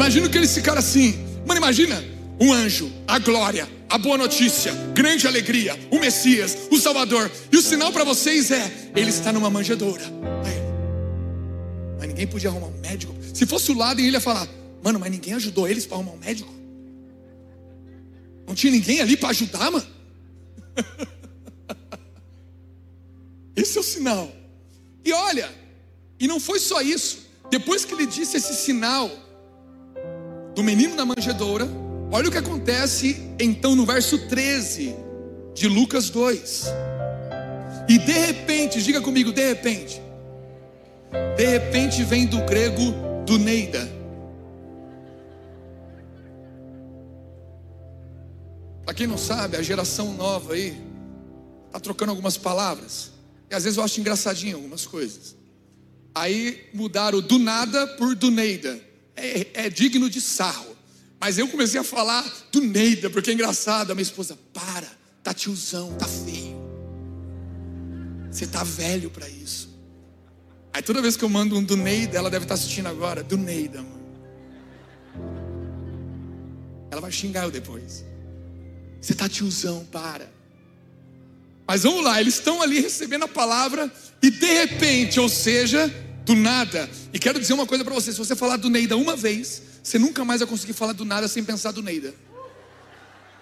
[0.01, 1.13] Imagina que eles ficaram assim,
[1.45, 2.03] mano, imagina
[2.39, 7.31] um anjo, a glória, a boa notícia, grande alegria, o Messias, o Salvador.
[7.51, 10.03] E o sinal para vocês é: ele está numa manjedoura.
[11.99, 13.15] Mas ninguém podia arrumar um médico.
[13.31, 14.47] Se fosse o lado, ele ia falar:
[14.81, 16.51] Mano, mas ninguém ajudou eles para arrumar um médico.
[18.47, 19.85] Não tinha ninguém ali para ajudar, mano.
[23.55, 24.31] Esse é o sinal.
[25.05, 25.47] E olha,
[26.19, 27.19] e não foi só isso.
[27.51, 29.20] Depois que ele disse esse sinal
[30.61, 31.67] do menino na manjedoura,
[32.11, 34.95] olha o que acontece então no verso 13
[35.55, 36.65] de Lucas 2.
[37.89, 39.99] E de repente, diga comigo, de repente.
[41.35, 42.93] De repente vem do grego
[43.25, 43.89] do Neida
[48.85, 50.79] Para quem não sabe, a geração nova aí
[51.67, 53.11] está trocando algumas palavras.
[53.49, 55.35] E às vezes eu acho engraçadinho algumas coisas.
[56.13, 58.90] Aí mudaram do nada por do Neida.
[59.21, 60.75] É, é digno de sarro.
[61.19, 63.91] Mas eu comecei a falar do Neida, porque é engraçado.
[63.91, 64.87] A minha esposa, para,
[65.21, 66.59] tá tiozão, tá feio.
[68.31, 69.69] Você tá velho para isso.
[70.73, 73.21] Aí toda vez que eu mando um do Neida, ela deve estar tá assistindo agora,
[73.21, 74.01] do Neida, mano.
[76.89, 78.03] Ela vai xingar eu depois.
[78.99, 80.31] Você está tiozão, para.
[81.67, 85.93] Mas vamos lá, eles estão ali recebendo a palavra e de repente, ou seja,
[86.25, 86.89] do nada.
[87.13, 89.97] E quero dizer uma coisa para você: se você falar do Neida uma vez, você
[89.97, 92.13] nunca mais vai conseguir falar do nada sem pensar do Neida.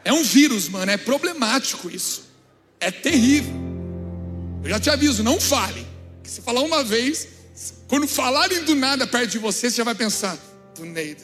[0.04, 2.30] É um vírus, mano, é problemático isso.
[2.80, 3.54] É terrível.
[4.64, 5.86] Eu já te aviso, não fale.
[6.24, 7.28] Que se falar uma vez,
[7.88, 10.38] quando falarem do nada perto de você, você já vai pensar
[10.76, 11.24] do Neida.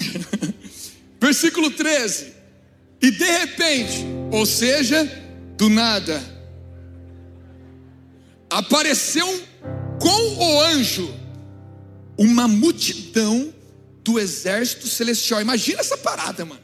[1.20, 2.32] Versículo 13.
[3.02, 5.04] E de repente, ou seja,
[5.56, 6.22] do nada,
[8.50, 9.40] apareceu
[10.00, 11.14] com o anjo
[12.18, 13.52] uma multidão
[14.04, 15.40] do exército celestial.
[15.40, 16.60] Imagina essa parada, mano.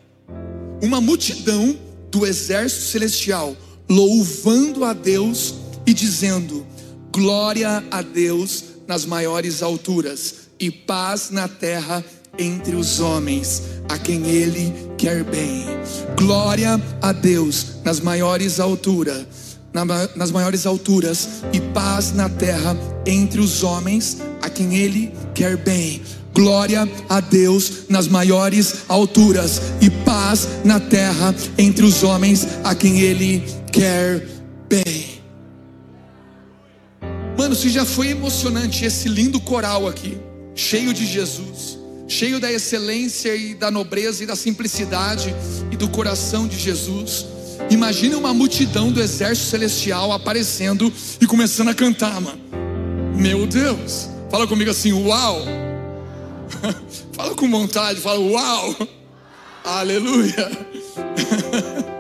[0.83, 1.79] Uma multidão
[2.11, 3.57] do exército celestial
[3.89, 5.55] louvando a Deus
[5.87, 6.67] e dizendo:
[7.13, 12.05] Glória a Deus nas maiores alturas e paz na terra
[12.39, 15.65] entre os homens a quem Ele quer bem.
[16.19, 19.27] Glória a Deus nas maiores alturas,
[19.85, 26.03] nas maiores alturas e paz na terra entre os homens a quem Ele quer bem.
[26.33, 33.01] Glória a Deus nas maiores alturas e paz na terra entre os homens a quem
[33.01, 34.27] Ele quer
[34.69, 35.23] bem.
[37.39, 40.19] Mano, se já foi emocionante esse lindo coral aqui,
[40.55, 41.77] cheio de Jesus
[42.09, 45.35] cheio da excelência e da nobreza e da simplicidade
[45.71, 47.27] e do coração de Jesus.
[47.71, 52.41] Imagine uma multidão do exército celestial aparecendo e começando a cantar, mano.
[53.15, 55.43] Meu Deus, fala comigo assim: Uau!
[57.13, 58.77] fala com vontade, fala uau.
[59.65, 60.51] Aleluia.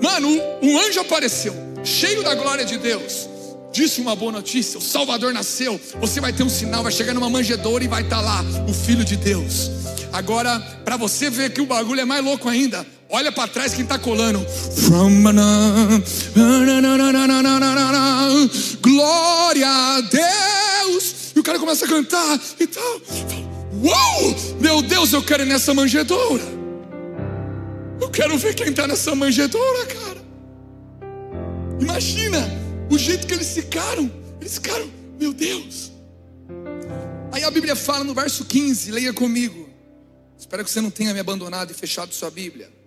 [0.00, 0.28] Mano,
[0.62, 1.52] um anjo apareceu,
[1.84, 3.28] cheio da glória de Deus.
[3.72, 5.80] Disse uma boa notícia: o Salvador nasceu.
[6.00, 9.04] Você vai ter um sinal, vai chegar numa manjedoura e vai estar lá o Filho
[9.04, 9.70] de Deus.
[10.12, 13.82] Agora, para você ver que o bagulho é mais louco ainda, olha para trás quem
[13.82, 14.44] está colando.
[18.80, 21.32] Glória a Deus.
[21.34, 23.00] E o cara começa a cantar e tal.
[23.82, 24.36] Uou!
[24.60, 26.44] Meu Deus, eu quero ir nessa manjedoura.
[28.00, 30.20] Eu quero ver quem está nessa manjedoura, cara.
[31.80, 32.38] Imagina
[32.90, 34.10] o jeito que eles ficaram.
[34.40, 35.92] Eles ficaram, meu Deus.
[37.32, 39.68] Aí a Bíblia fala no verso 15, leia comigo.
[40.38, 42.79] Espero que você não tenha me abandonado e fechado sua Bíblia.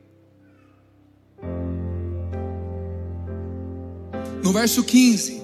[4.43, 5.41] No verso 15,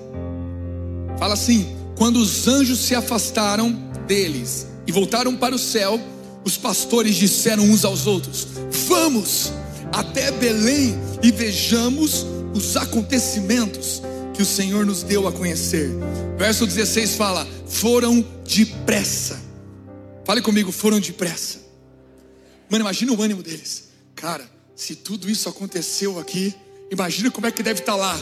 [1.17, 3.71] fala assim: Quando os anjos se afastaram
[4.05, 5.97] deles e voltaram para o céu,
[6.43, 8.45] os pastores disseram uns aos outros:
[8.87, 9.53] Vamos
[9.93, 14.01] até Belém e vejamos os acontecimentos
[14.33, 15.89] que o Senhor nos deu a conhecer.
[16.37, 19.39] Verso 16 fala: Foram depressa.
[20.25, 21.59] Fale comigo, foram depressa.
[22.69, 23.89] Mano, imagina o ânimo deles.
[24.13, 24.43] Cara,
[24.75, 26.53] se tudo isso aconteceu aqui,
[26.91, 28.19] imagina como é que deve estar lá.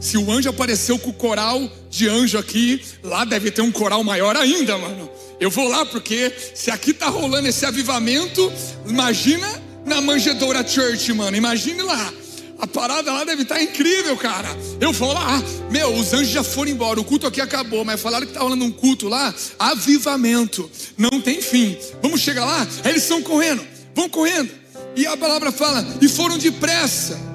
[0.00, 4.04] Se o anjo apareceu com o coral de anjo aqui, lá deve ter um coral
[4.04, 5.10] maior ainda, mano.
[5.40, 8.52] Eu vou lá porque se aqui tá rolando esse avivamento,
[8.86, 9.46] imagina
[9.84, 11.36] na Manjedoura Church, mano.
[11.36, 12.12] Imagine lá.
[12.58, 14.48] A parada lá deve estar incrível, cara.
[14.80, 18.26] Eu vou lá, meu, os anjos já foram embora, o culto aqui acabou, mas falaram
[18.26, 21.76] que tá rolando um culto lá, avivamento, não tem fim.
[22.00, 22.66] Vamos chegar lá?
[22.84, 23.62] Aí eles estão correndo,
[23.94, 24.50] vão correndo.
[24.96, 27.33] E a palavra fala, e foram depressa.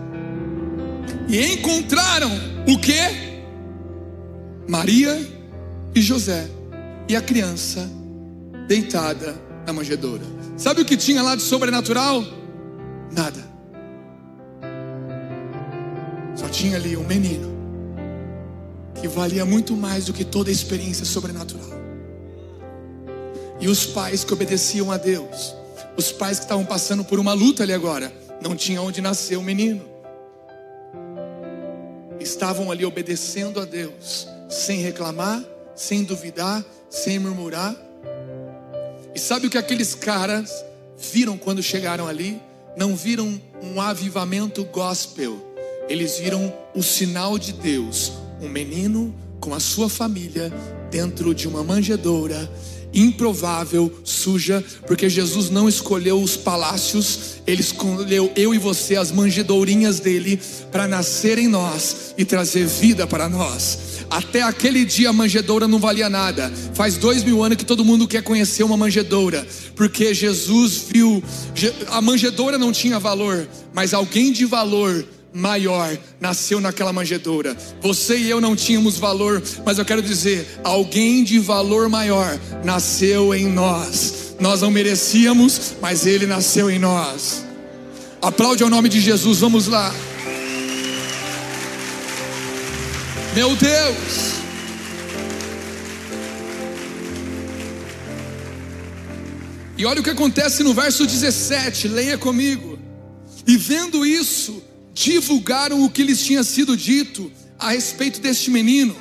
[1.29, 2.31] E encontraram
[2.67, 2.99] o que?
[4.67, 5.15] Maria
[5.93, 6.49] e José
[7.07, 7.87] e a criança
[8.67, 10.23] deitada na manjedoura.
[10.57, 12.23] Sabe o que tinha lá de sobrenatural?
[13.11, 13.47] Nada.
[16.35, 17.49] Só tinha ali um menino
[18.99, 21.69] que valia muito mais do que toda a experiência sobrenatural.
[23.59, 25.55] E os pais que obedeciam a Deus,
[25.95, 28.11] os pais que estavam passando por uma luta ali agora,
[28.41, 29.88] não tinha onde nascer o menino.
[32.29, 35.43] Estavam ali obedecendo a Deus, sem reclamar,
[35.75, 37.75] sem duvidar, sem murmurar.
[39.13, 40.63] E sabe o que aqueles caras
[40.97, 42.41] viram quando chegaram ali?
[42.77, 45.49] Não viram um avivamento gospel
[45.89, 50.53] eles viram o sinal de Deus, um menino com a sua família
[50.91, 52.47] dentro de uma manjedoura
[52.93, 59.99] improvável, suja, porque Jesus não escolheu os palácios, ele escolheu eu e você, as manjedourinhas
[59.99, 60.39] dele,
[60.71, 63.79] para nascer em nós e trazer vida para nós.
[64.09, 66.51] Até aquele dia a manjedoura não valia nada.
[66.73, 71.23] Faz dois mil anos que todo mundo quer conhecer uma manjedoura, porque Jesus viu,
[71.89, 77.55] a manjedoura não tinha valor, mas alguém de valor maior nasceu naquela manjedoura.
[77.81, 83.33] Você e eu não tínhamos valor, mas eu quero dizer, alguém de valor maior nasceu
[83.33, 84.35] em nós.
[84.39, 87.45] Nós não merecíamos, mas ele nasceu em nós.
[88.21, 89.93] Aplaude ao nome de Jesus, vamos lá.
[93.35, 94.39] Meu Deus.
[99.77, 102.77] E olha o que acontece no verso 17, leia comigo.
[103.47, 104.61] E vendo isso,
[104.99, 108.93] divulgaram o que lhes tinha sido dito a respeito deste menino.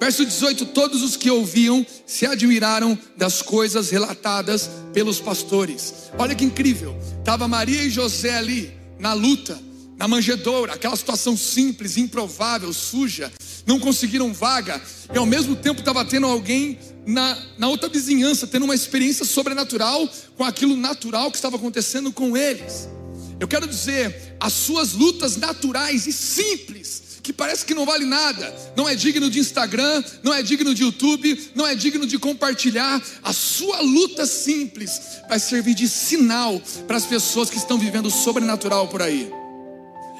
[0.00, 6.10] Verso 18: Todos os que ouviam se admiraram das coisas relatadas pelos pastores.
[6.18, 9.58] Olha que incrível, estava Maria e José ali na luta,
[9.96, 13.32] na manjedoura, aquela situação simples, improvável, suja,
[13.64, 14.82] não conseguiram vaga,
[15.14, 20.08] e ao mesmo tempo estava tendo alguém na, na outra vizinhança, tendo uma experiência sobrenatural
[20.36, 22.88] com aquilo natural que estava acontecendo com eles.
[23.38, 28.54] Eu quero dizer, as suas lutas naturais e simples, que parece que não vale nada,
[28.76, 33.02] não é digno de Instagram, não é digno de YouTube, não é digno de compartilhar,
[33.22, 38.10] a sua luta simples vai servir de sinal para as pessoas que estão vivendo o
[38.10, 39.30] sobrenatural por aí.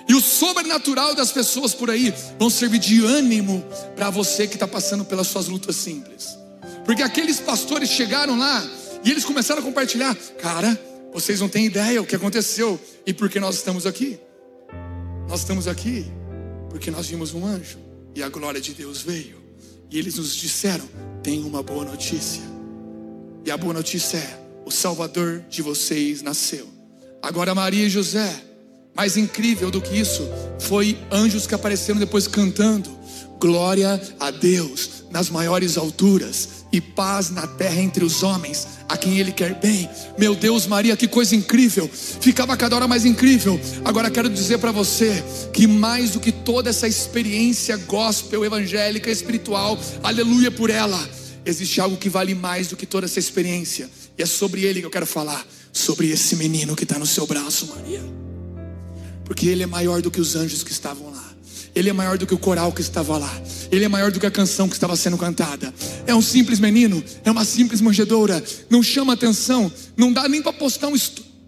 [0.08, 3.64] E o sobrenatural das pessoas por aí vão servir de ânimo
[3.96, 6.36] para você que está passando pelas suas lutas simples.
[6.84, 8.64] Porque aqueles pastores chegaram lá
[9.02, 10.78] e eles começaram a compartilhar, cara,
[11.16, 14.20] vocês não têm ideia o que aconteceu e por que nós estamos aqui.
[15.26, 16.04] Nós estamos aqui
[16.68, 17.78] porque nós vimos um anjo
[18.14, 19.38] e a glória de Deus veio.
[19.90, 20.86] E eles nos disseram:
[21.22, 22.42] tem uma boa notícia.
[23.46, 26.68] E a boa notícia é: o Salvador de vocês nasceu.
[27.22, 28.30] Agora, Maria e José,
[28.94, 30.22] mais incrível do que isso,
[30.60, 32.90] foi anjos que apareceram depois cantando:
[33.38, 39.18] Glória a Deus nas maiores alturas e paz na terra entre os homens, a quem
[39.18, 39.88] Ele quer bem.
[40.18, 41.88] Meu Deus, Maria, que coisa incrível!
[42.20, 43.58] Ficava cada hora mais incrível.
[43.84, 45.22] Agora quero dizer para você
[45.52, 51.02] que mais do que toda essa experiência gospel, evangélica, espiritual, aleluia por ela,
[51.44, 54.86] existe algo que vale mais do que toda essa experiência, e é sobre Ele que
[54.86, 58.02] eu quero falar, sobre esse menino que está no seu braço, Maria,
[59.24, 61.15] porque Ele é maior do que os anjos que estavam lá.
[61.76, 63.30] Ele é maior do que o coral que estava lá.
[63.70, 65.72] Ele é maior do que a canção que estava sendo cantada.
[66.06, 68.42] É um simples menino, é uma simples manjedoura.
[68.70, 70.96] Não chama atenção, não dá nem para postar um,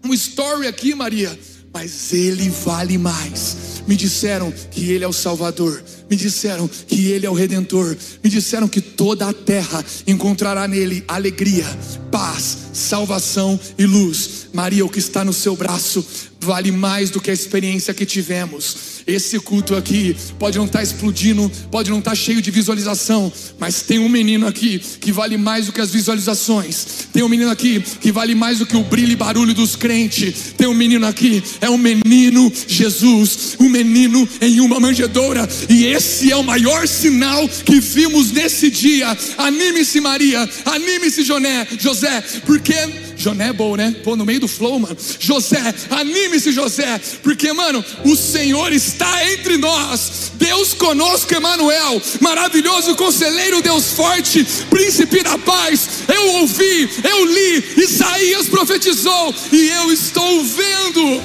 [0.05, 1.37] um story aqui, Maria.
[1.73, 3.81] Mas ele vale mais.
[3.87, 5.83] Me disseram que ele é o Salvador.
[6.09, 7.95] Me disseram que ele é o Redentor.
[8.23, 11.65] Me disseram que toda a terra encontrará nele alegria,
[12.11, 14.47] paz, salvação e luz.
[14.53, 16.05] Maria, o que está no seu braço
[16.39, 20.83] vale mais do que a experiência que tivemos esse culto aqui pode não estar tá
[20.83, 25.35] explodindo, pode não estar tá cheio de visualização, mas tem um menino aqui que vale
[25.35, 27.07] mais do que as visualizações.
[27.11, 30.53] Tem um menino aqui que vale mais do que o brilho e barulho dos crentes.
[30.55, 35.98] Tem um menino aqui, é um menino Jesus, um menino em uma manjedoura, e esse
[36.31, 39.17] é o maior sinal que vimos nesse dia.
[39.37, 42.75] Anime-se, Maria, anime-se, Joné, José, porque
[43.19, 43.93] Joné é bom, né?
[44.03, 44.97] Pô, no meio do flow, mano.
[45.19, 50.31] José, anime-se, José, porque, mano, o Senhor está entre nós.
[50.35, 55.89] Deus conosco, Emanuel, maravilhoso conselheiro, Deus forte, príncipe da paz.
[56.07, 61.21] Eu ouvi, eu li, Isaías profetizou e eu estou vendo.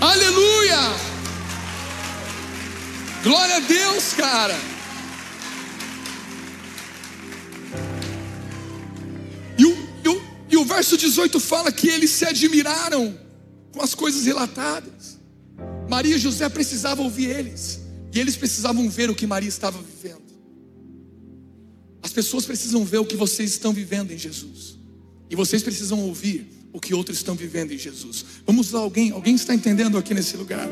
[0.00, 1.13] Aleluia!
[3.24, 4.74] Glória a Deus, cara.
[10.54, 13.18] E o verso 18 fala que eles se admiraram
[13.72, 15.18] com as coisas relatadas.
[15.88, 17.80] Maria e José precisavam ouvir eles,
[18.12, 20.22] e eles precisavam ver o que Maria estava vivendo.
[22.00, 24.78] As pessoas precisam ver o que vocês estão vivendo em Jesus,
[25.28, 28.24] e vocês precisam ouvir o que outros estão vivendo em Jesus.
[28.46, 30.68] Vamos lá, alguém, alguém está entendendo aqui nesse lugar?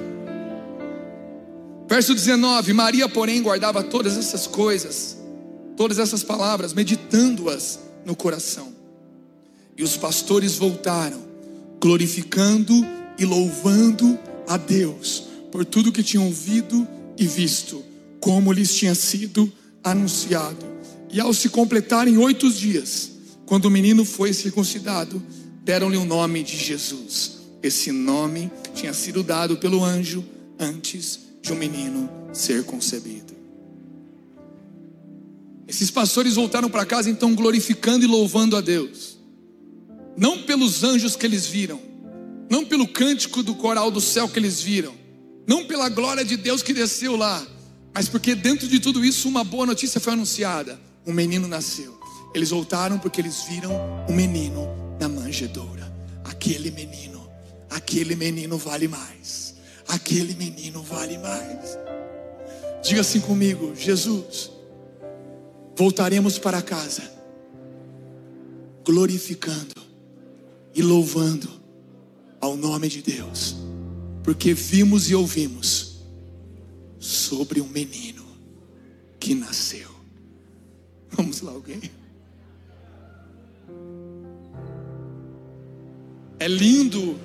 [1.93, 5.19] Verso 19: Maria, porém, guardava todas essas coisas,
[5.77, 8.73] todas essas palavras, meditando-as no coração.
[9.77, 11.23] E os pastores voltaram,
[11.79, 12.73] glorificando
[13.19, 14.19] e louvando
[14.49, 16.89] a Deus por tudo que tinham ouvido
[17.19, 17.85] e visto,
[18.19, 19.53] como lhes tinha sido
[19.85, 20.65] anunciado.
[21.13, 23.11] E ao se completarem oito dias,
[23.45, 25.23] quando o menino foi circuncidado,
[25.63, 27.33] deram-lhe o nome de Jesus.
[27.63, 30.25] Esse nome tinha sido dado pelo anjo
[30.59, 33.35] antes de um menino ser concebido.
[35.69, 39.13] Esses pastores voltaram para casa então glorificando e louvando a Deus
[40.17, 41.81] não pelos anjos que eles viram,
[42.51, 44.95] não pelo cântico do coral do céu que eles viram,
[45.47, 47.45] não pela glória de Deus que desceu lá,
[47.95, 52.01] mas porque dentro de tudo isso uma boa notícia foi anunciada: um menino nasceu.
[52.35, 53.73] Eles voltaram porque eles viram
[54.09, 54.67] um menino
[54.99, 55.93] na manjedoura.
[56.25, 57.29] Aquele menino,
[57.69, 59.52] aquele menino vale mais.
[59.93, 61.79] Aquele menino vale mais.
[62.83, 64.51] Diga assim comigo, Jesus.
[65.77, 67.03] Voltaremos para casa
[68.83, 69.75] glorificando
[70.75, 71.47] e louvando
[72.41, 73.55] ao nome de Deus,
[74.25, 76.01] porque vimos e ouvimos
[76.99, 78.25] sobre um menino
[79.21, 79.91] que nasceu.
[81.11, 81.83] Vamos lá, alguém?
[86.39, 87.21] É lindo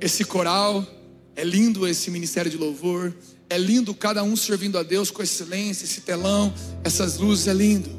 [0.00, 0.95] esse coral,
[1.36, 3.14] é lindo esse ministério de louvor,
[3.48, 7.90] é lindo cada um servindo a Deus com excelência, esse telão, essas luzes, é lindo.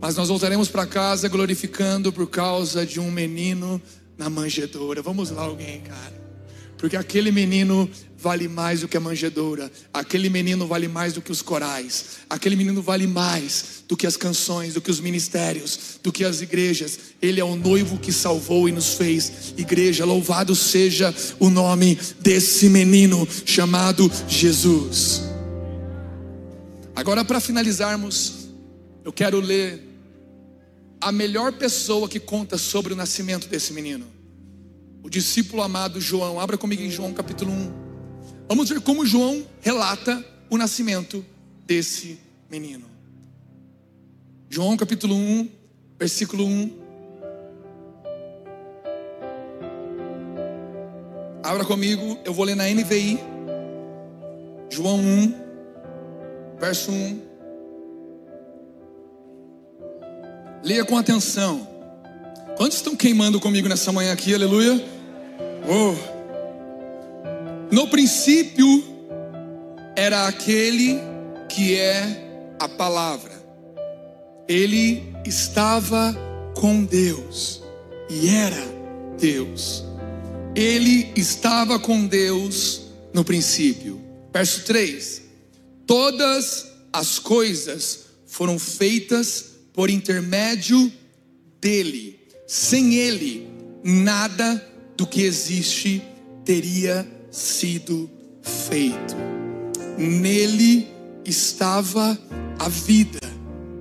[0.00, 3.80] Mas nós voltaremos para casa glorificando por causa de um menino
[4.16, 5.02] na manjedoura.
[5.02, 6.25] Vamos lá, alguém, cara.
[6.78, 11.30] Porque aquele menino vale mais do que a manjedoura, aquele menino vale mais do que
[11.30, 16.10] os corais, aquele menino vale mais do que as canções, do que os ministérios, do
[16.12, 16.98] que as igrejas.
[17.22, 20.04] Ele é o noivo que salvou e nos fez igreja.
[20.04, 25.22] Louvado seja o nome desse menino chamado Jesus.
[26.94, 28.48] Agora, para finalizarmos,
[29.04, 29.82] eu quero ler
[31.00, 34.15] a melhor pessoa que conta sobre o nascimento desse menino.
[35.06, 36.40] O discípulo amado João.
[36.40, 37.72] Abra comigo em João capítulo 1.
[38.48, 41.24] Vamos ver como João relata o nascimento
[41.64, 42.18] desse
[42.50, 42.86] menino.
[44.50, 45.48] João capítulo 1,
[45.96, 46.72] versículo 1.
[51.40, 53.20] Abra comigo, eu vou ler na NVI.
[54.68, 55.34] João 1,
[56.58, 57.22] verso 1.
[60.64, 61.64] Leia com atenção.
[62.56, 64.34] Quantos estão queimando comigo nessa manhã aqui?
[64.34, 64.95] Aleluia.
[65.68, 65.94] Oh.
[67.72, 68.84] No princípio
[69.96, 71.00] era aquele
[71.48, 73.32] que é a palavra.
[74.46, 76.14] Ele estava
[76.54, 77.62] com Deus
[78.08, 78.62] e era
[79.18, 79.84] Deus.
[80.54, 84.00] Ele estava com Deus no princípio.
[84.32, 85.22] Verso 3:
[85.84, 90.92] Todas as coisas foram feitas por intermédio
[91.60, 92.20] dele.
[92.46, 93.48] Sem ele,
[93.82, 94.64] nada
[94.96, 96.02] do que existe
[96.44, 98.08] teria sido
[98.42, 99.14] feito.
[99.98, 100.88] Nele
[101.24, 102.18] estava
[102.58, 103.20] a vida,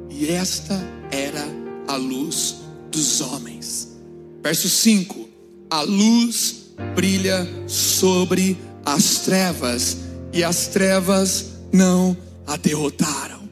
[0.10, 0.76] e esta
[1.12, 1.46] era
[1.88, 2.58] a luz
[2.92, 3.96] dos homens.
[4.44, 5.30] Verso 5:
[5.70, 9.98] A luz brilha sobre as trevas,
[10.34, 13.46] e as trevas não a derrotaram.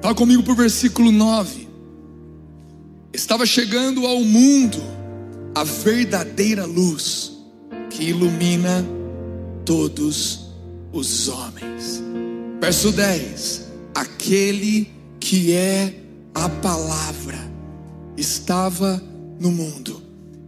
[0.00, 1.68] Fala comigo para o versículo 9.
[3.12, 4.80] Estava chegando ao mundo
[5.54, 7.32] a verdadeira luz
[7.90, 8.84] que ilumina
[9.64, 10.50] todos
[10.92, 12.02] os homens.
[12.60, 15.94] Verso 10: Aquele que é
[16.34, 17.38] a palavra
[18.16, 19.02] estava
[19.38, 20.02] no mundo,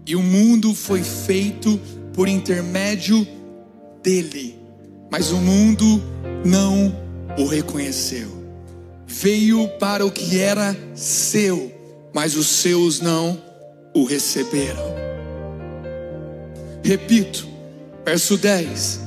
[0.06, 1.80] e o mundo foi feito
[2.12, 3.26] por intermédio
[4.02, 4.58] dele,
[5.10, 6.02] mas o mundo
[6.44, 6.94] não
[7.38, 8.42] o reconheceu.
[9.06, 11.72] Veio para o que era seu,
[12.14, 13.51] mas os seus não
[13.94, 14.94] o receberam.
[16.82, 17.46] Repito,
[18.04, 19.00] verso 10: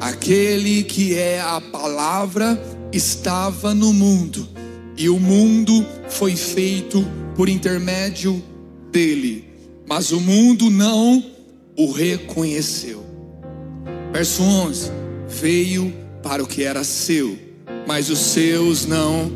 [0.00, 2.60] Aquele que é a palavra
[2.92, 4.48] estava no mundo,
[4.96, 7.04] e o mundo foi feito
[7.34, 8.42] por intermédio
[8.90, 9.48] dele,
[9.86, 11.24] mas o mundo não
[11.76, 13.04] o reconheceu.
[14.12, 14.90] Verso 11:
[15.28, 17.38] Veio para o que era seu,
[17.86, 19.32] mas os seus não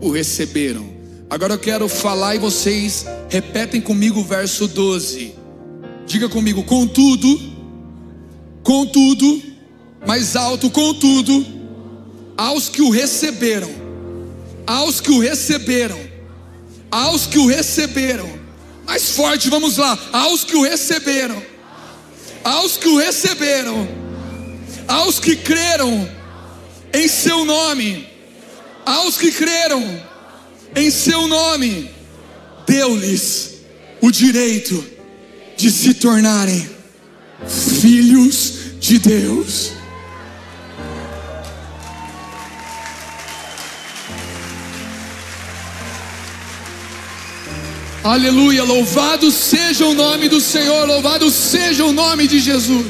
[0.00, 0.92] o receberam.
[1.28, 5.34] Agora eu quero falar e vocês repetem comigo o verso 12.
[6.06, 7.40] Diga comigo, contudo,
[8.62, 9.42] contudo,
[10.06, 11.46] mais alto, contudo,
[12.36, 13.70] aos que o receberam,
[14.66, 15.98] aos que o receberam,
[16.90, 18.28] aos que o receberam,
[18.84, 21.42] mais forte, vamos lá, aos que o receberam,
[22.44, 23.88] aos que o receberam,
[24.86, 26.06] aos que creram
[26.92, 28.06] em seu nome,
[28.84, 29.82] aos que creram
[30.76, 32.01] em seu nome,
[32.66, 33.52] deu-lhes
[34.00, 34.84] o direito
[35.56, 36.68] de se tornarem
[37.46, 39.72] filhos de Deus.
[48.04, 52.86] Aleluia, louvado seja o nome do Senhor, louvado seja o nome de Jesus.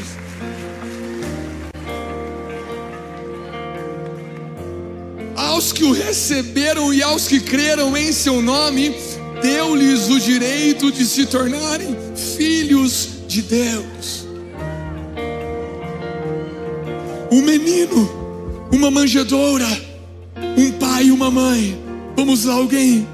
[5.36, 8.96] Aos que o receberam e aos que creram em seu nome,
[9.42, 14.24] deu-lhes o direito de se tornarem filhos de Deus.
[17.30, 18.10] Um menino,
[18.70, 19.66] uma manjedoura,
[20.56, 21.78] um pai e uma mãe.
[22.16, 23.06] Vamos lá, alguém.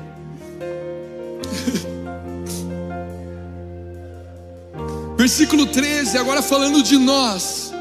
[5.16, 7.72] Versículo 13, agora falando de nós,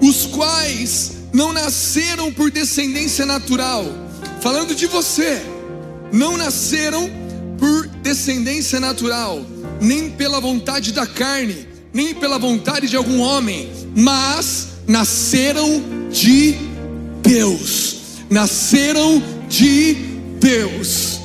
[0.00, 3.84] os quais não nasceram por descendência natural,
[4.40, 5.40] falando de você,
[6.12, 7.21] não nasceram
[7.62, 9.40] por descendência natural,
[9.80, 16.56] nem pela vontade da carne, nem pela vontade de algum homem, mas nasceram de
[17.22, 17.98] Deus.
[18.28, 19.94] Nasceram de
[20.40, 21.20] Deus.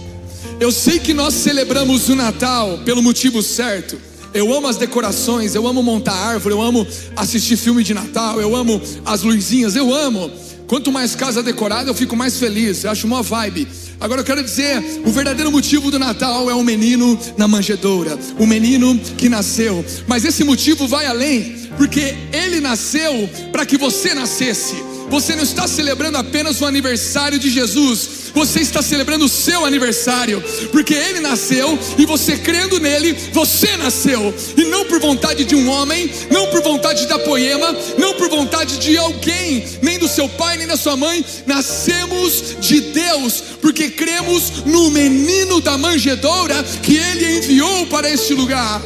[0.59, 3.99] Eu sei que nós celebramos o Natal pelo motivo certo.
[4.31, 6.85] Eu amo as decorações, eu amo montar árvore, eu amo
[7.15, 10.29] assistir filme de Natal, eu amo as luzinhas, eu amo.
[10.67, 12.83] Quanto mais casa decorada, eu fico mais feliz.
[12.83, 13.67] Eu acho uma vibe.
[13.99, 18.45] Agora eu quero dizer, o verdadeiro motivo do Natal é o menino na manjedoura, o
[18.45, 19.83] menino que nasceu.
[20.07, 24.75] Mas esse motivo vai além, porque ele nasceu para que você nascesse.
[25.09, 30.43] Você não está celebrando apenas o aniversário de Jesus, você está celebrando o seu aniversário,
[30.71, 35.69] porque ele nasceu e você crendo nele, você nasceu, e não por vontade de um
[35.69, 40.57] homem, não por vontade da poema, não por vontade de alguém, nem do seu pai,
[40.57, 47.37] nem da sua mãe, nascemos de Deus, porque cremos no menino da manjedoura que ele
[47.37, 48.81] enviou para este lugar.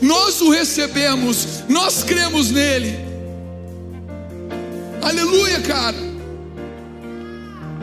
[0.00, 3.15] Nós o recebemos, nós cremos nele.
[5.06, 5.96] Aleluia, cara.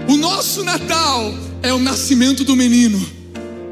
[0.09, 3.01] O nosso Natal é o nascimento do menino,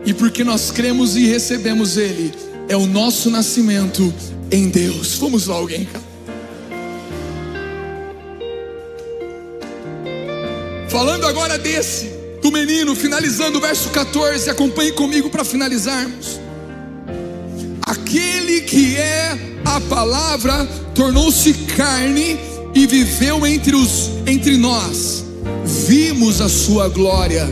[0.05, 2.31] e porque nós cremos e recebemos ele,
[2.69, 4.13] é o nosso nascimento
[4.49, 5.17] em Deus.
[5.17, 5.85] Vamos lá, alguém.
[10.87, 12.09] Falando agora desse,
[12.41, 16.39] do menino, finalizando o verso 14, acompanhe comigo para finalizarmos.
[17.85, 25.25] Aquele que é a palavra tornou-se carne e viveu entre, os, entre nós
[25.65, 27.47] vimos a sua glória,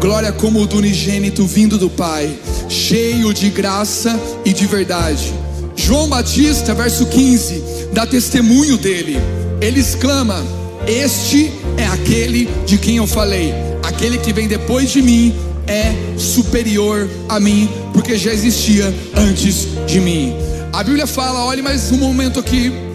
[0.00, 2.32] glória como o do unigênito vindo do Pai,
[2.68, 5.32] cheio de graça e de verdade.
[5.76, 7.62] João Batista, verso 15,
[7.92, 9.18] dá testemunho dele.
[9.60, 10.44] Ele exclama:
[10.86, 13.52] Este é aquele de quem eu falei,
[13.82, 15.34] aquele que vem depois de mim
[15.66, 20.34] é superior a mim, porque já existia antes de mim.
[20.72, 22.91] A Bíblia fala, olhe mais um momento aqui.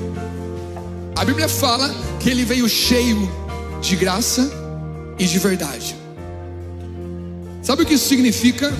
[1.17, 1.89] A Bíblia fala
[2.19, 3.27] que ele veio cheio
[3.81, 4.51] de graça
[5.17, 5.95] e de verdade.
[7.63, 8.71] Sabe o que isso significa?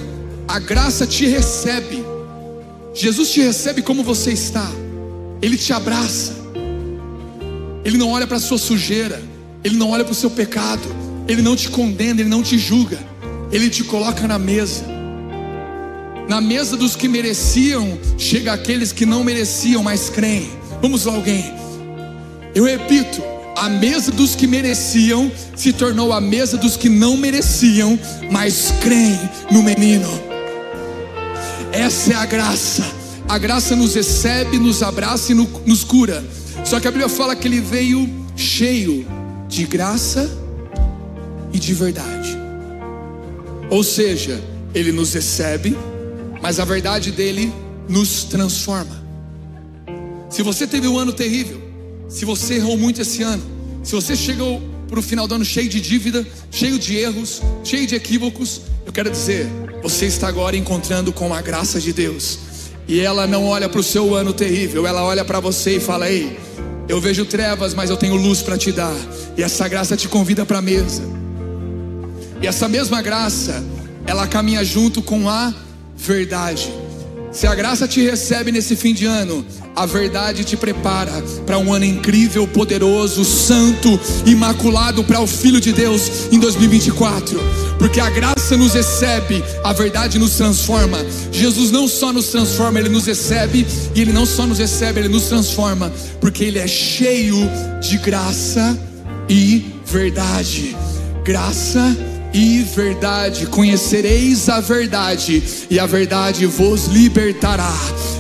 [0.48, 2.06] A graça te recebe.
[2.94, 4.70] Jesus te recebe como você está.
[5.42, 6.34] Ele te abraça.
[7.84, 9.20] Ele não olha para a sua sujeira.
[9.64, 10.88] Ele não olha para o seu pecado.
[11.28, 13.00] Ele não te condena, ele não te julga.
[13.52, 14.86] Ele te coloca na mesa.
[16.30, 20.52] Na mesa dos que mereciam, chega aqueles que não mereciam, mas creem.
[20.84, 21.67] Vamos lá, alguém.
[22.58, 23.22] Eu repito,
[23.56, 28.00] a mesa dos que mereciam se tornou a mesa dos que não mereciam,
[28.32, 29.20] mas creem
[29.52, 30.10] no menino.
[31.72, 32.84] Essa é a graça.
[33.30, 36.26] A graça nos recebe, nos abraça e nos cura.
[36.66, 39.06] Só que a Bíblia fala que ele veio cheio
[39.48, 40.28] de graça
[41.54, 42.36] e de verdade.
[43.70, 44.44] Ou seja,
[44.74, 45.78] ele nos recebe,
[46.42, 47.54] mas a verdade dele
[47.88, 49.06] nos transforma.
[50.28, 51.67] Se você teve um ano terrível,
[52.08, 53.44] se você errou muito esse ano,
[53.84, 57.86] se você chegou para o final do ano cheio de dívida, cheio de erros, cheio
[57.86, 59.48] de equívocos, eu quero dizer,
[59.84, 62.40] você está agora encontrando com a graça de Deus.
[62.88, 66.10] E ela não olha para o seu ano terrível, ela olha para você e fala:
[66.10, 66.40] Ei,
[66.88, 68.96] eu vejo trevas, mas eu tenho luz para te dar.
[69.36, 71.04] E essa graça te convida para a mesa.
[72.42, 73.62] E essa mesma graça,
[74.06, 75.54] ela caminha junto com a
[75.98, 76.72] verdade.
[77.38, 81.12] Se a graça te recebe nesse fim de ano, a verdade te prepara
[81.46, 87.40] para um ano incrível, poderoso, santo, imaculado para o Filho de Deus em 2024.
[87.78, 90.98] Porque a graça nos recebe, a verdade nos transforma.
[91.32, 95.10] Jesus não só nos transforma, ele nos recebe, e ele não só nos recebe, ele
[95.10, 97.38] nos transforma, porque ele é cheio
[97.80, 98.76] de graça
[99.30, 100.76] e verdade.
[101.24, 103.48] Graça e e verdade.
[103.48, 107.74] Conhecereis a verdade, e a verdade vos libertará.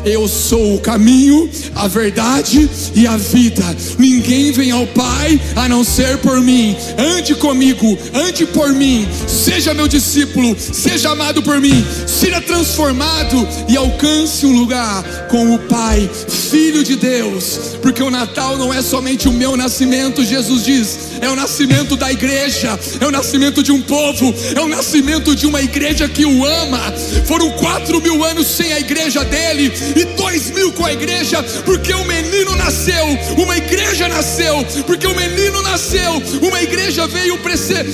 [0.04, 3.64] Eu sou o caminho, a verdade e a vida.
[4.00, 6.76] Ninguém vem ao Pai a não ser por mim.
[6.98, 9.08] Ande comigo, ande por mim.
[9.28, 11.86] Seja meu discípulo, seja amado por mim.
[12.08, 16.10] Seja transformado e alcance um lugar com o Pai,
[16.50, 17.76] Filho de Deus.
[17.82, 22.12] Porque o Natal não é somente o meu nascimento, Jesus diz, é o nascimento da
[22.12, 24.07] igreja, é o nascimento de um povo,
[24.56, 26.80] é o nascimento de uma igreja que o ama.
[27.26, 31.94] Foram quatro mil anos sem a igreja dele e dois mil com a igreja, porque
[31.94, 33.06] o menino nasceu,
[33.38, 37.38] uma igreja nasceu, porque o menino nasceu, uma igreja veio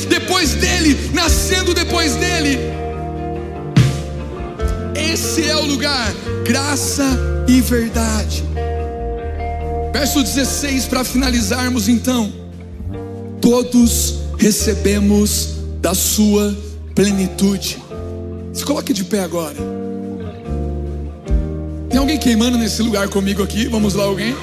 [0.09, 2.59] depois dele, nascendo depois dele.
[4.95, 6.13] Esse é o lugar,
[6.45, 7.03] graça
[7.47, 8.43] e verdade.
[9.93, 12.31] Verso 16 para finalizarmos então.
[13.39, 15.52] Todos recebemos
[15.83, 16.55] da sua
[16.95, 17.77] plenitude.
[18.53, 19.57] Se coloque de pé agora.
[21.89, 23.67] Tem alguém queimando nesse lugar comigo aqui?
[23.67, 24.33] Vamos lá, alguém?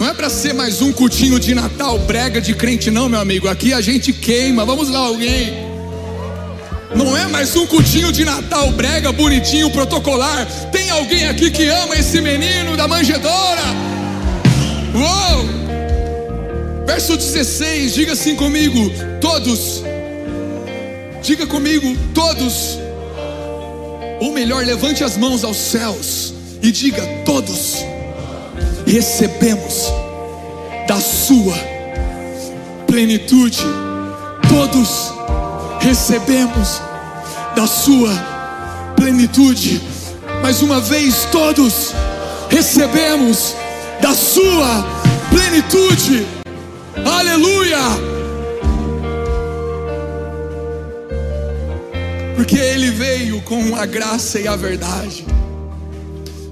[0.00, 3.46] Não é para ser mais um cultinho de Natal brega de crente, não, meu amigo.
[3.46, 4.64] Aqui a gente queima.
[4.64, 5.52] Vamos lá, alguém?
[6.96, 10.46] Não é mais um cultinho de Natal brega, bonitinho, protocolar.
[10.72, 13.62] Tem alguém aqui que ama esse menino da manjedora?
[14.94, 15.63] Uou!
[16.86, 18.78] Verso 16, diga assim comigo:
[19.20, 19.82] todos.
[21.22, 22.78] Diga comigo, todos
[24.24, 26.32] ou melhor, levante as mãos aos céus
[26.62, 27.84] e diga: Todos
[28.86, 29.92] recebemos
[30.88, 31.54] da Sua
[32.86, 33.58] plenitude,
[34.48, 35.12] todos
[35.80, 36.80] recebemos
[37.54, 38.14] da Sua
[38.96, 39.82] plenitude.
[40.42, 41.92] Mais uma vez, todos
[42.48, 43.54] recebemos
[44.00, 44.86] da Sua
[45.30, 46.26] plenitude.
[47.04, 48.14] Aleluia!
[52.44, 55.24] porque Ele veio com a graça e a verdade.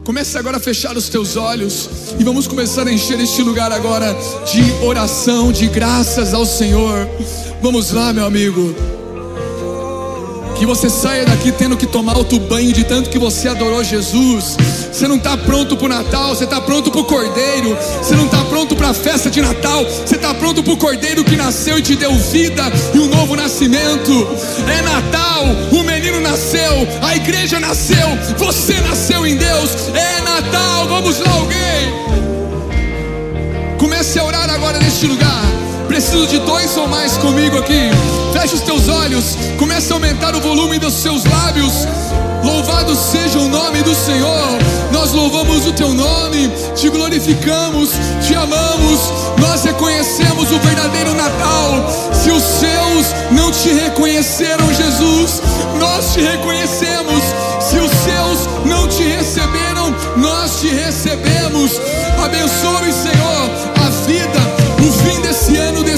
[0.05, 1.89] Comece agora a fechar os teus olhos
[2.19, 4.17] e vamos começar a encher este lugar agora
[4.51, 7.07] de oração, de graças ao Senhor.
[7.61, 8.75] Vamos lá, meu amigo.
[10.63, 14.57] Que você saia daqui tendo que tomar outro banho de tanto que você adorou Jesus.
[14.93, 17.77] Você não está pronto para o Natal, você está pronto para o Cordeiro.
[18.01, 21.25] Você não está pronto para a festa de Natal, você está pronto para o Cordeiro
[21.25, 22.63] que nasceu e te deu vida
[22.95, 24.29] e um novo nascimento.
[24.73, 28.07] É Natal, o menino nasceu, a igreja nasceu,
[28.39, 29.69] você nasceu em Deus.
[29.93, 31.93] É Natal, vamos lá, alguém.
[33.79, 35.62] Comece a orar agora neste lugar.
[35.93, 37.91] Preciso de dois ou mais comigo aqui.
[38.33, 41.87] Feche os teus olhos, comece a aumentar o volume dos seus lábios.
[42.43, 44.59] Louvado seja o nome do Senhor.
[44.91, 47.91] Nós louvamos o teu nome, te glorificamos,
[48.27, 49.01] te amamos.
[49.39, 51.87] Nós reconhecemos o verdadeiro Natal.
[52.15, 55.43] Se os seus não te reconheceram, Jesus,
[55.79, 57.23] nós te reconhecemos.
[57.61, 61.73] Se os seus não te receberam, nós te recebemos.
[62.25, 63.42] Abençoe, Senhor,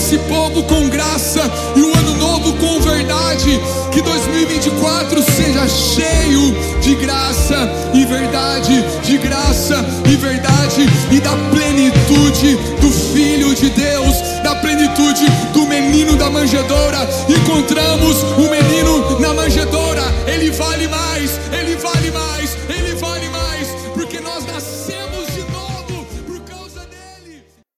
[0.05, 1.41] esse povo com graça
[1.75, 3.59] e o um ano novo com verdade.
[3.91, 7.57] Que 2024 seja cheio de graça
[7.95, 15.25] e verdade, de graça e verdade, e da plenitude do Filho de Deus, da plenitude
[15.55, 17.09] do menino da manjedoura.
[17.27, 21.04] Encontramos o menino na manjedoura, ele vale mais.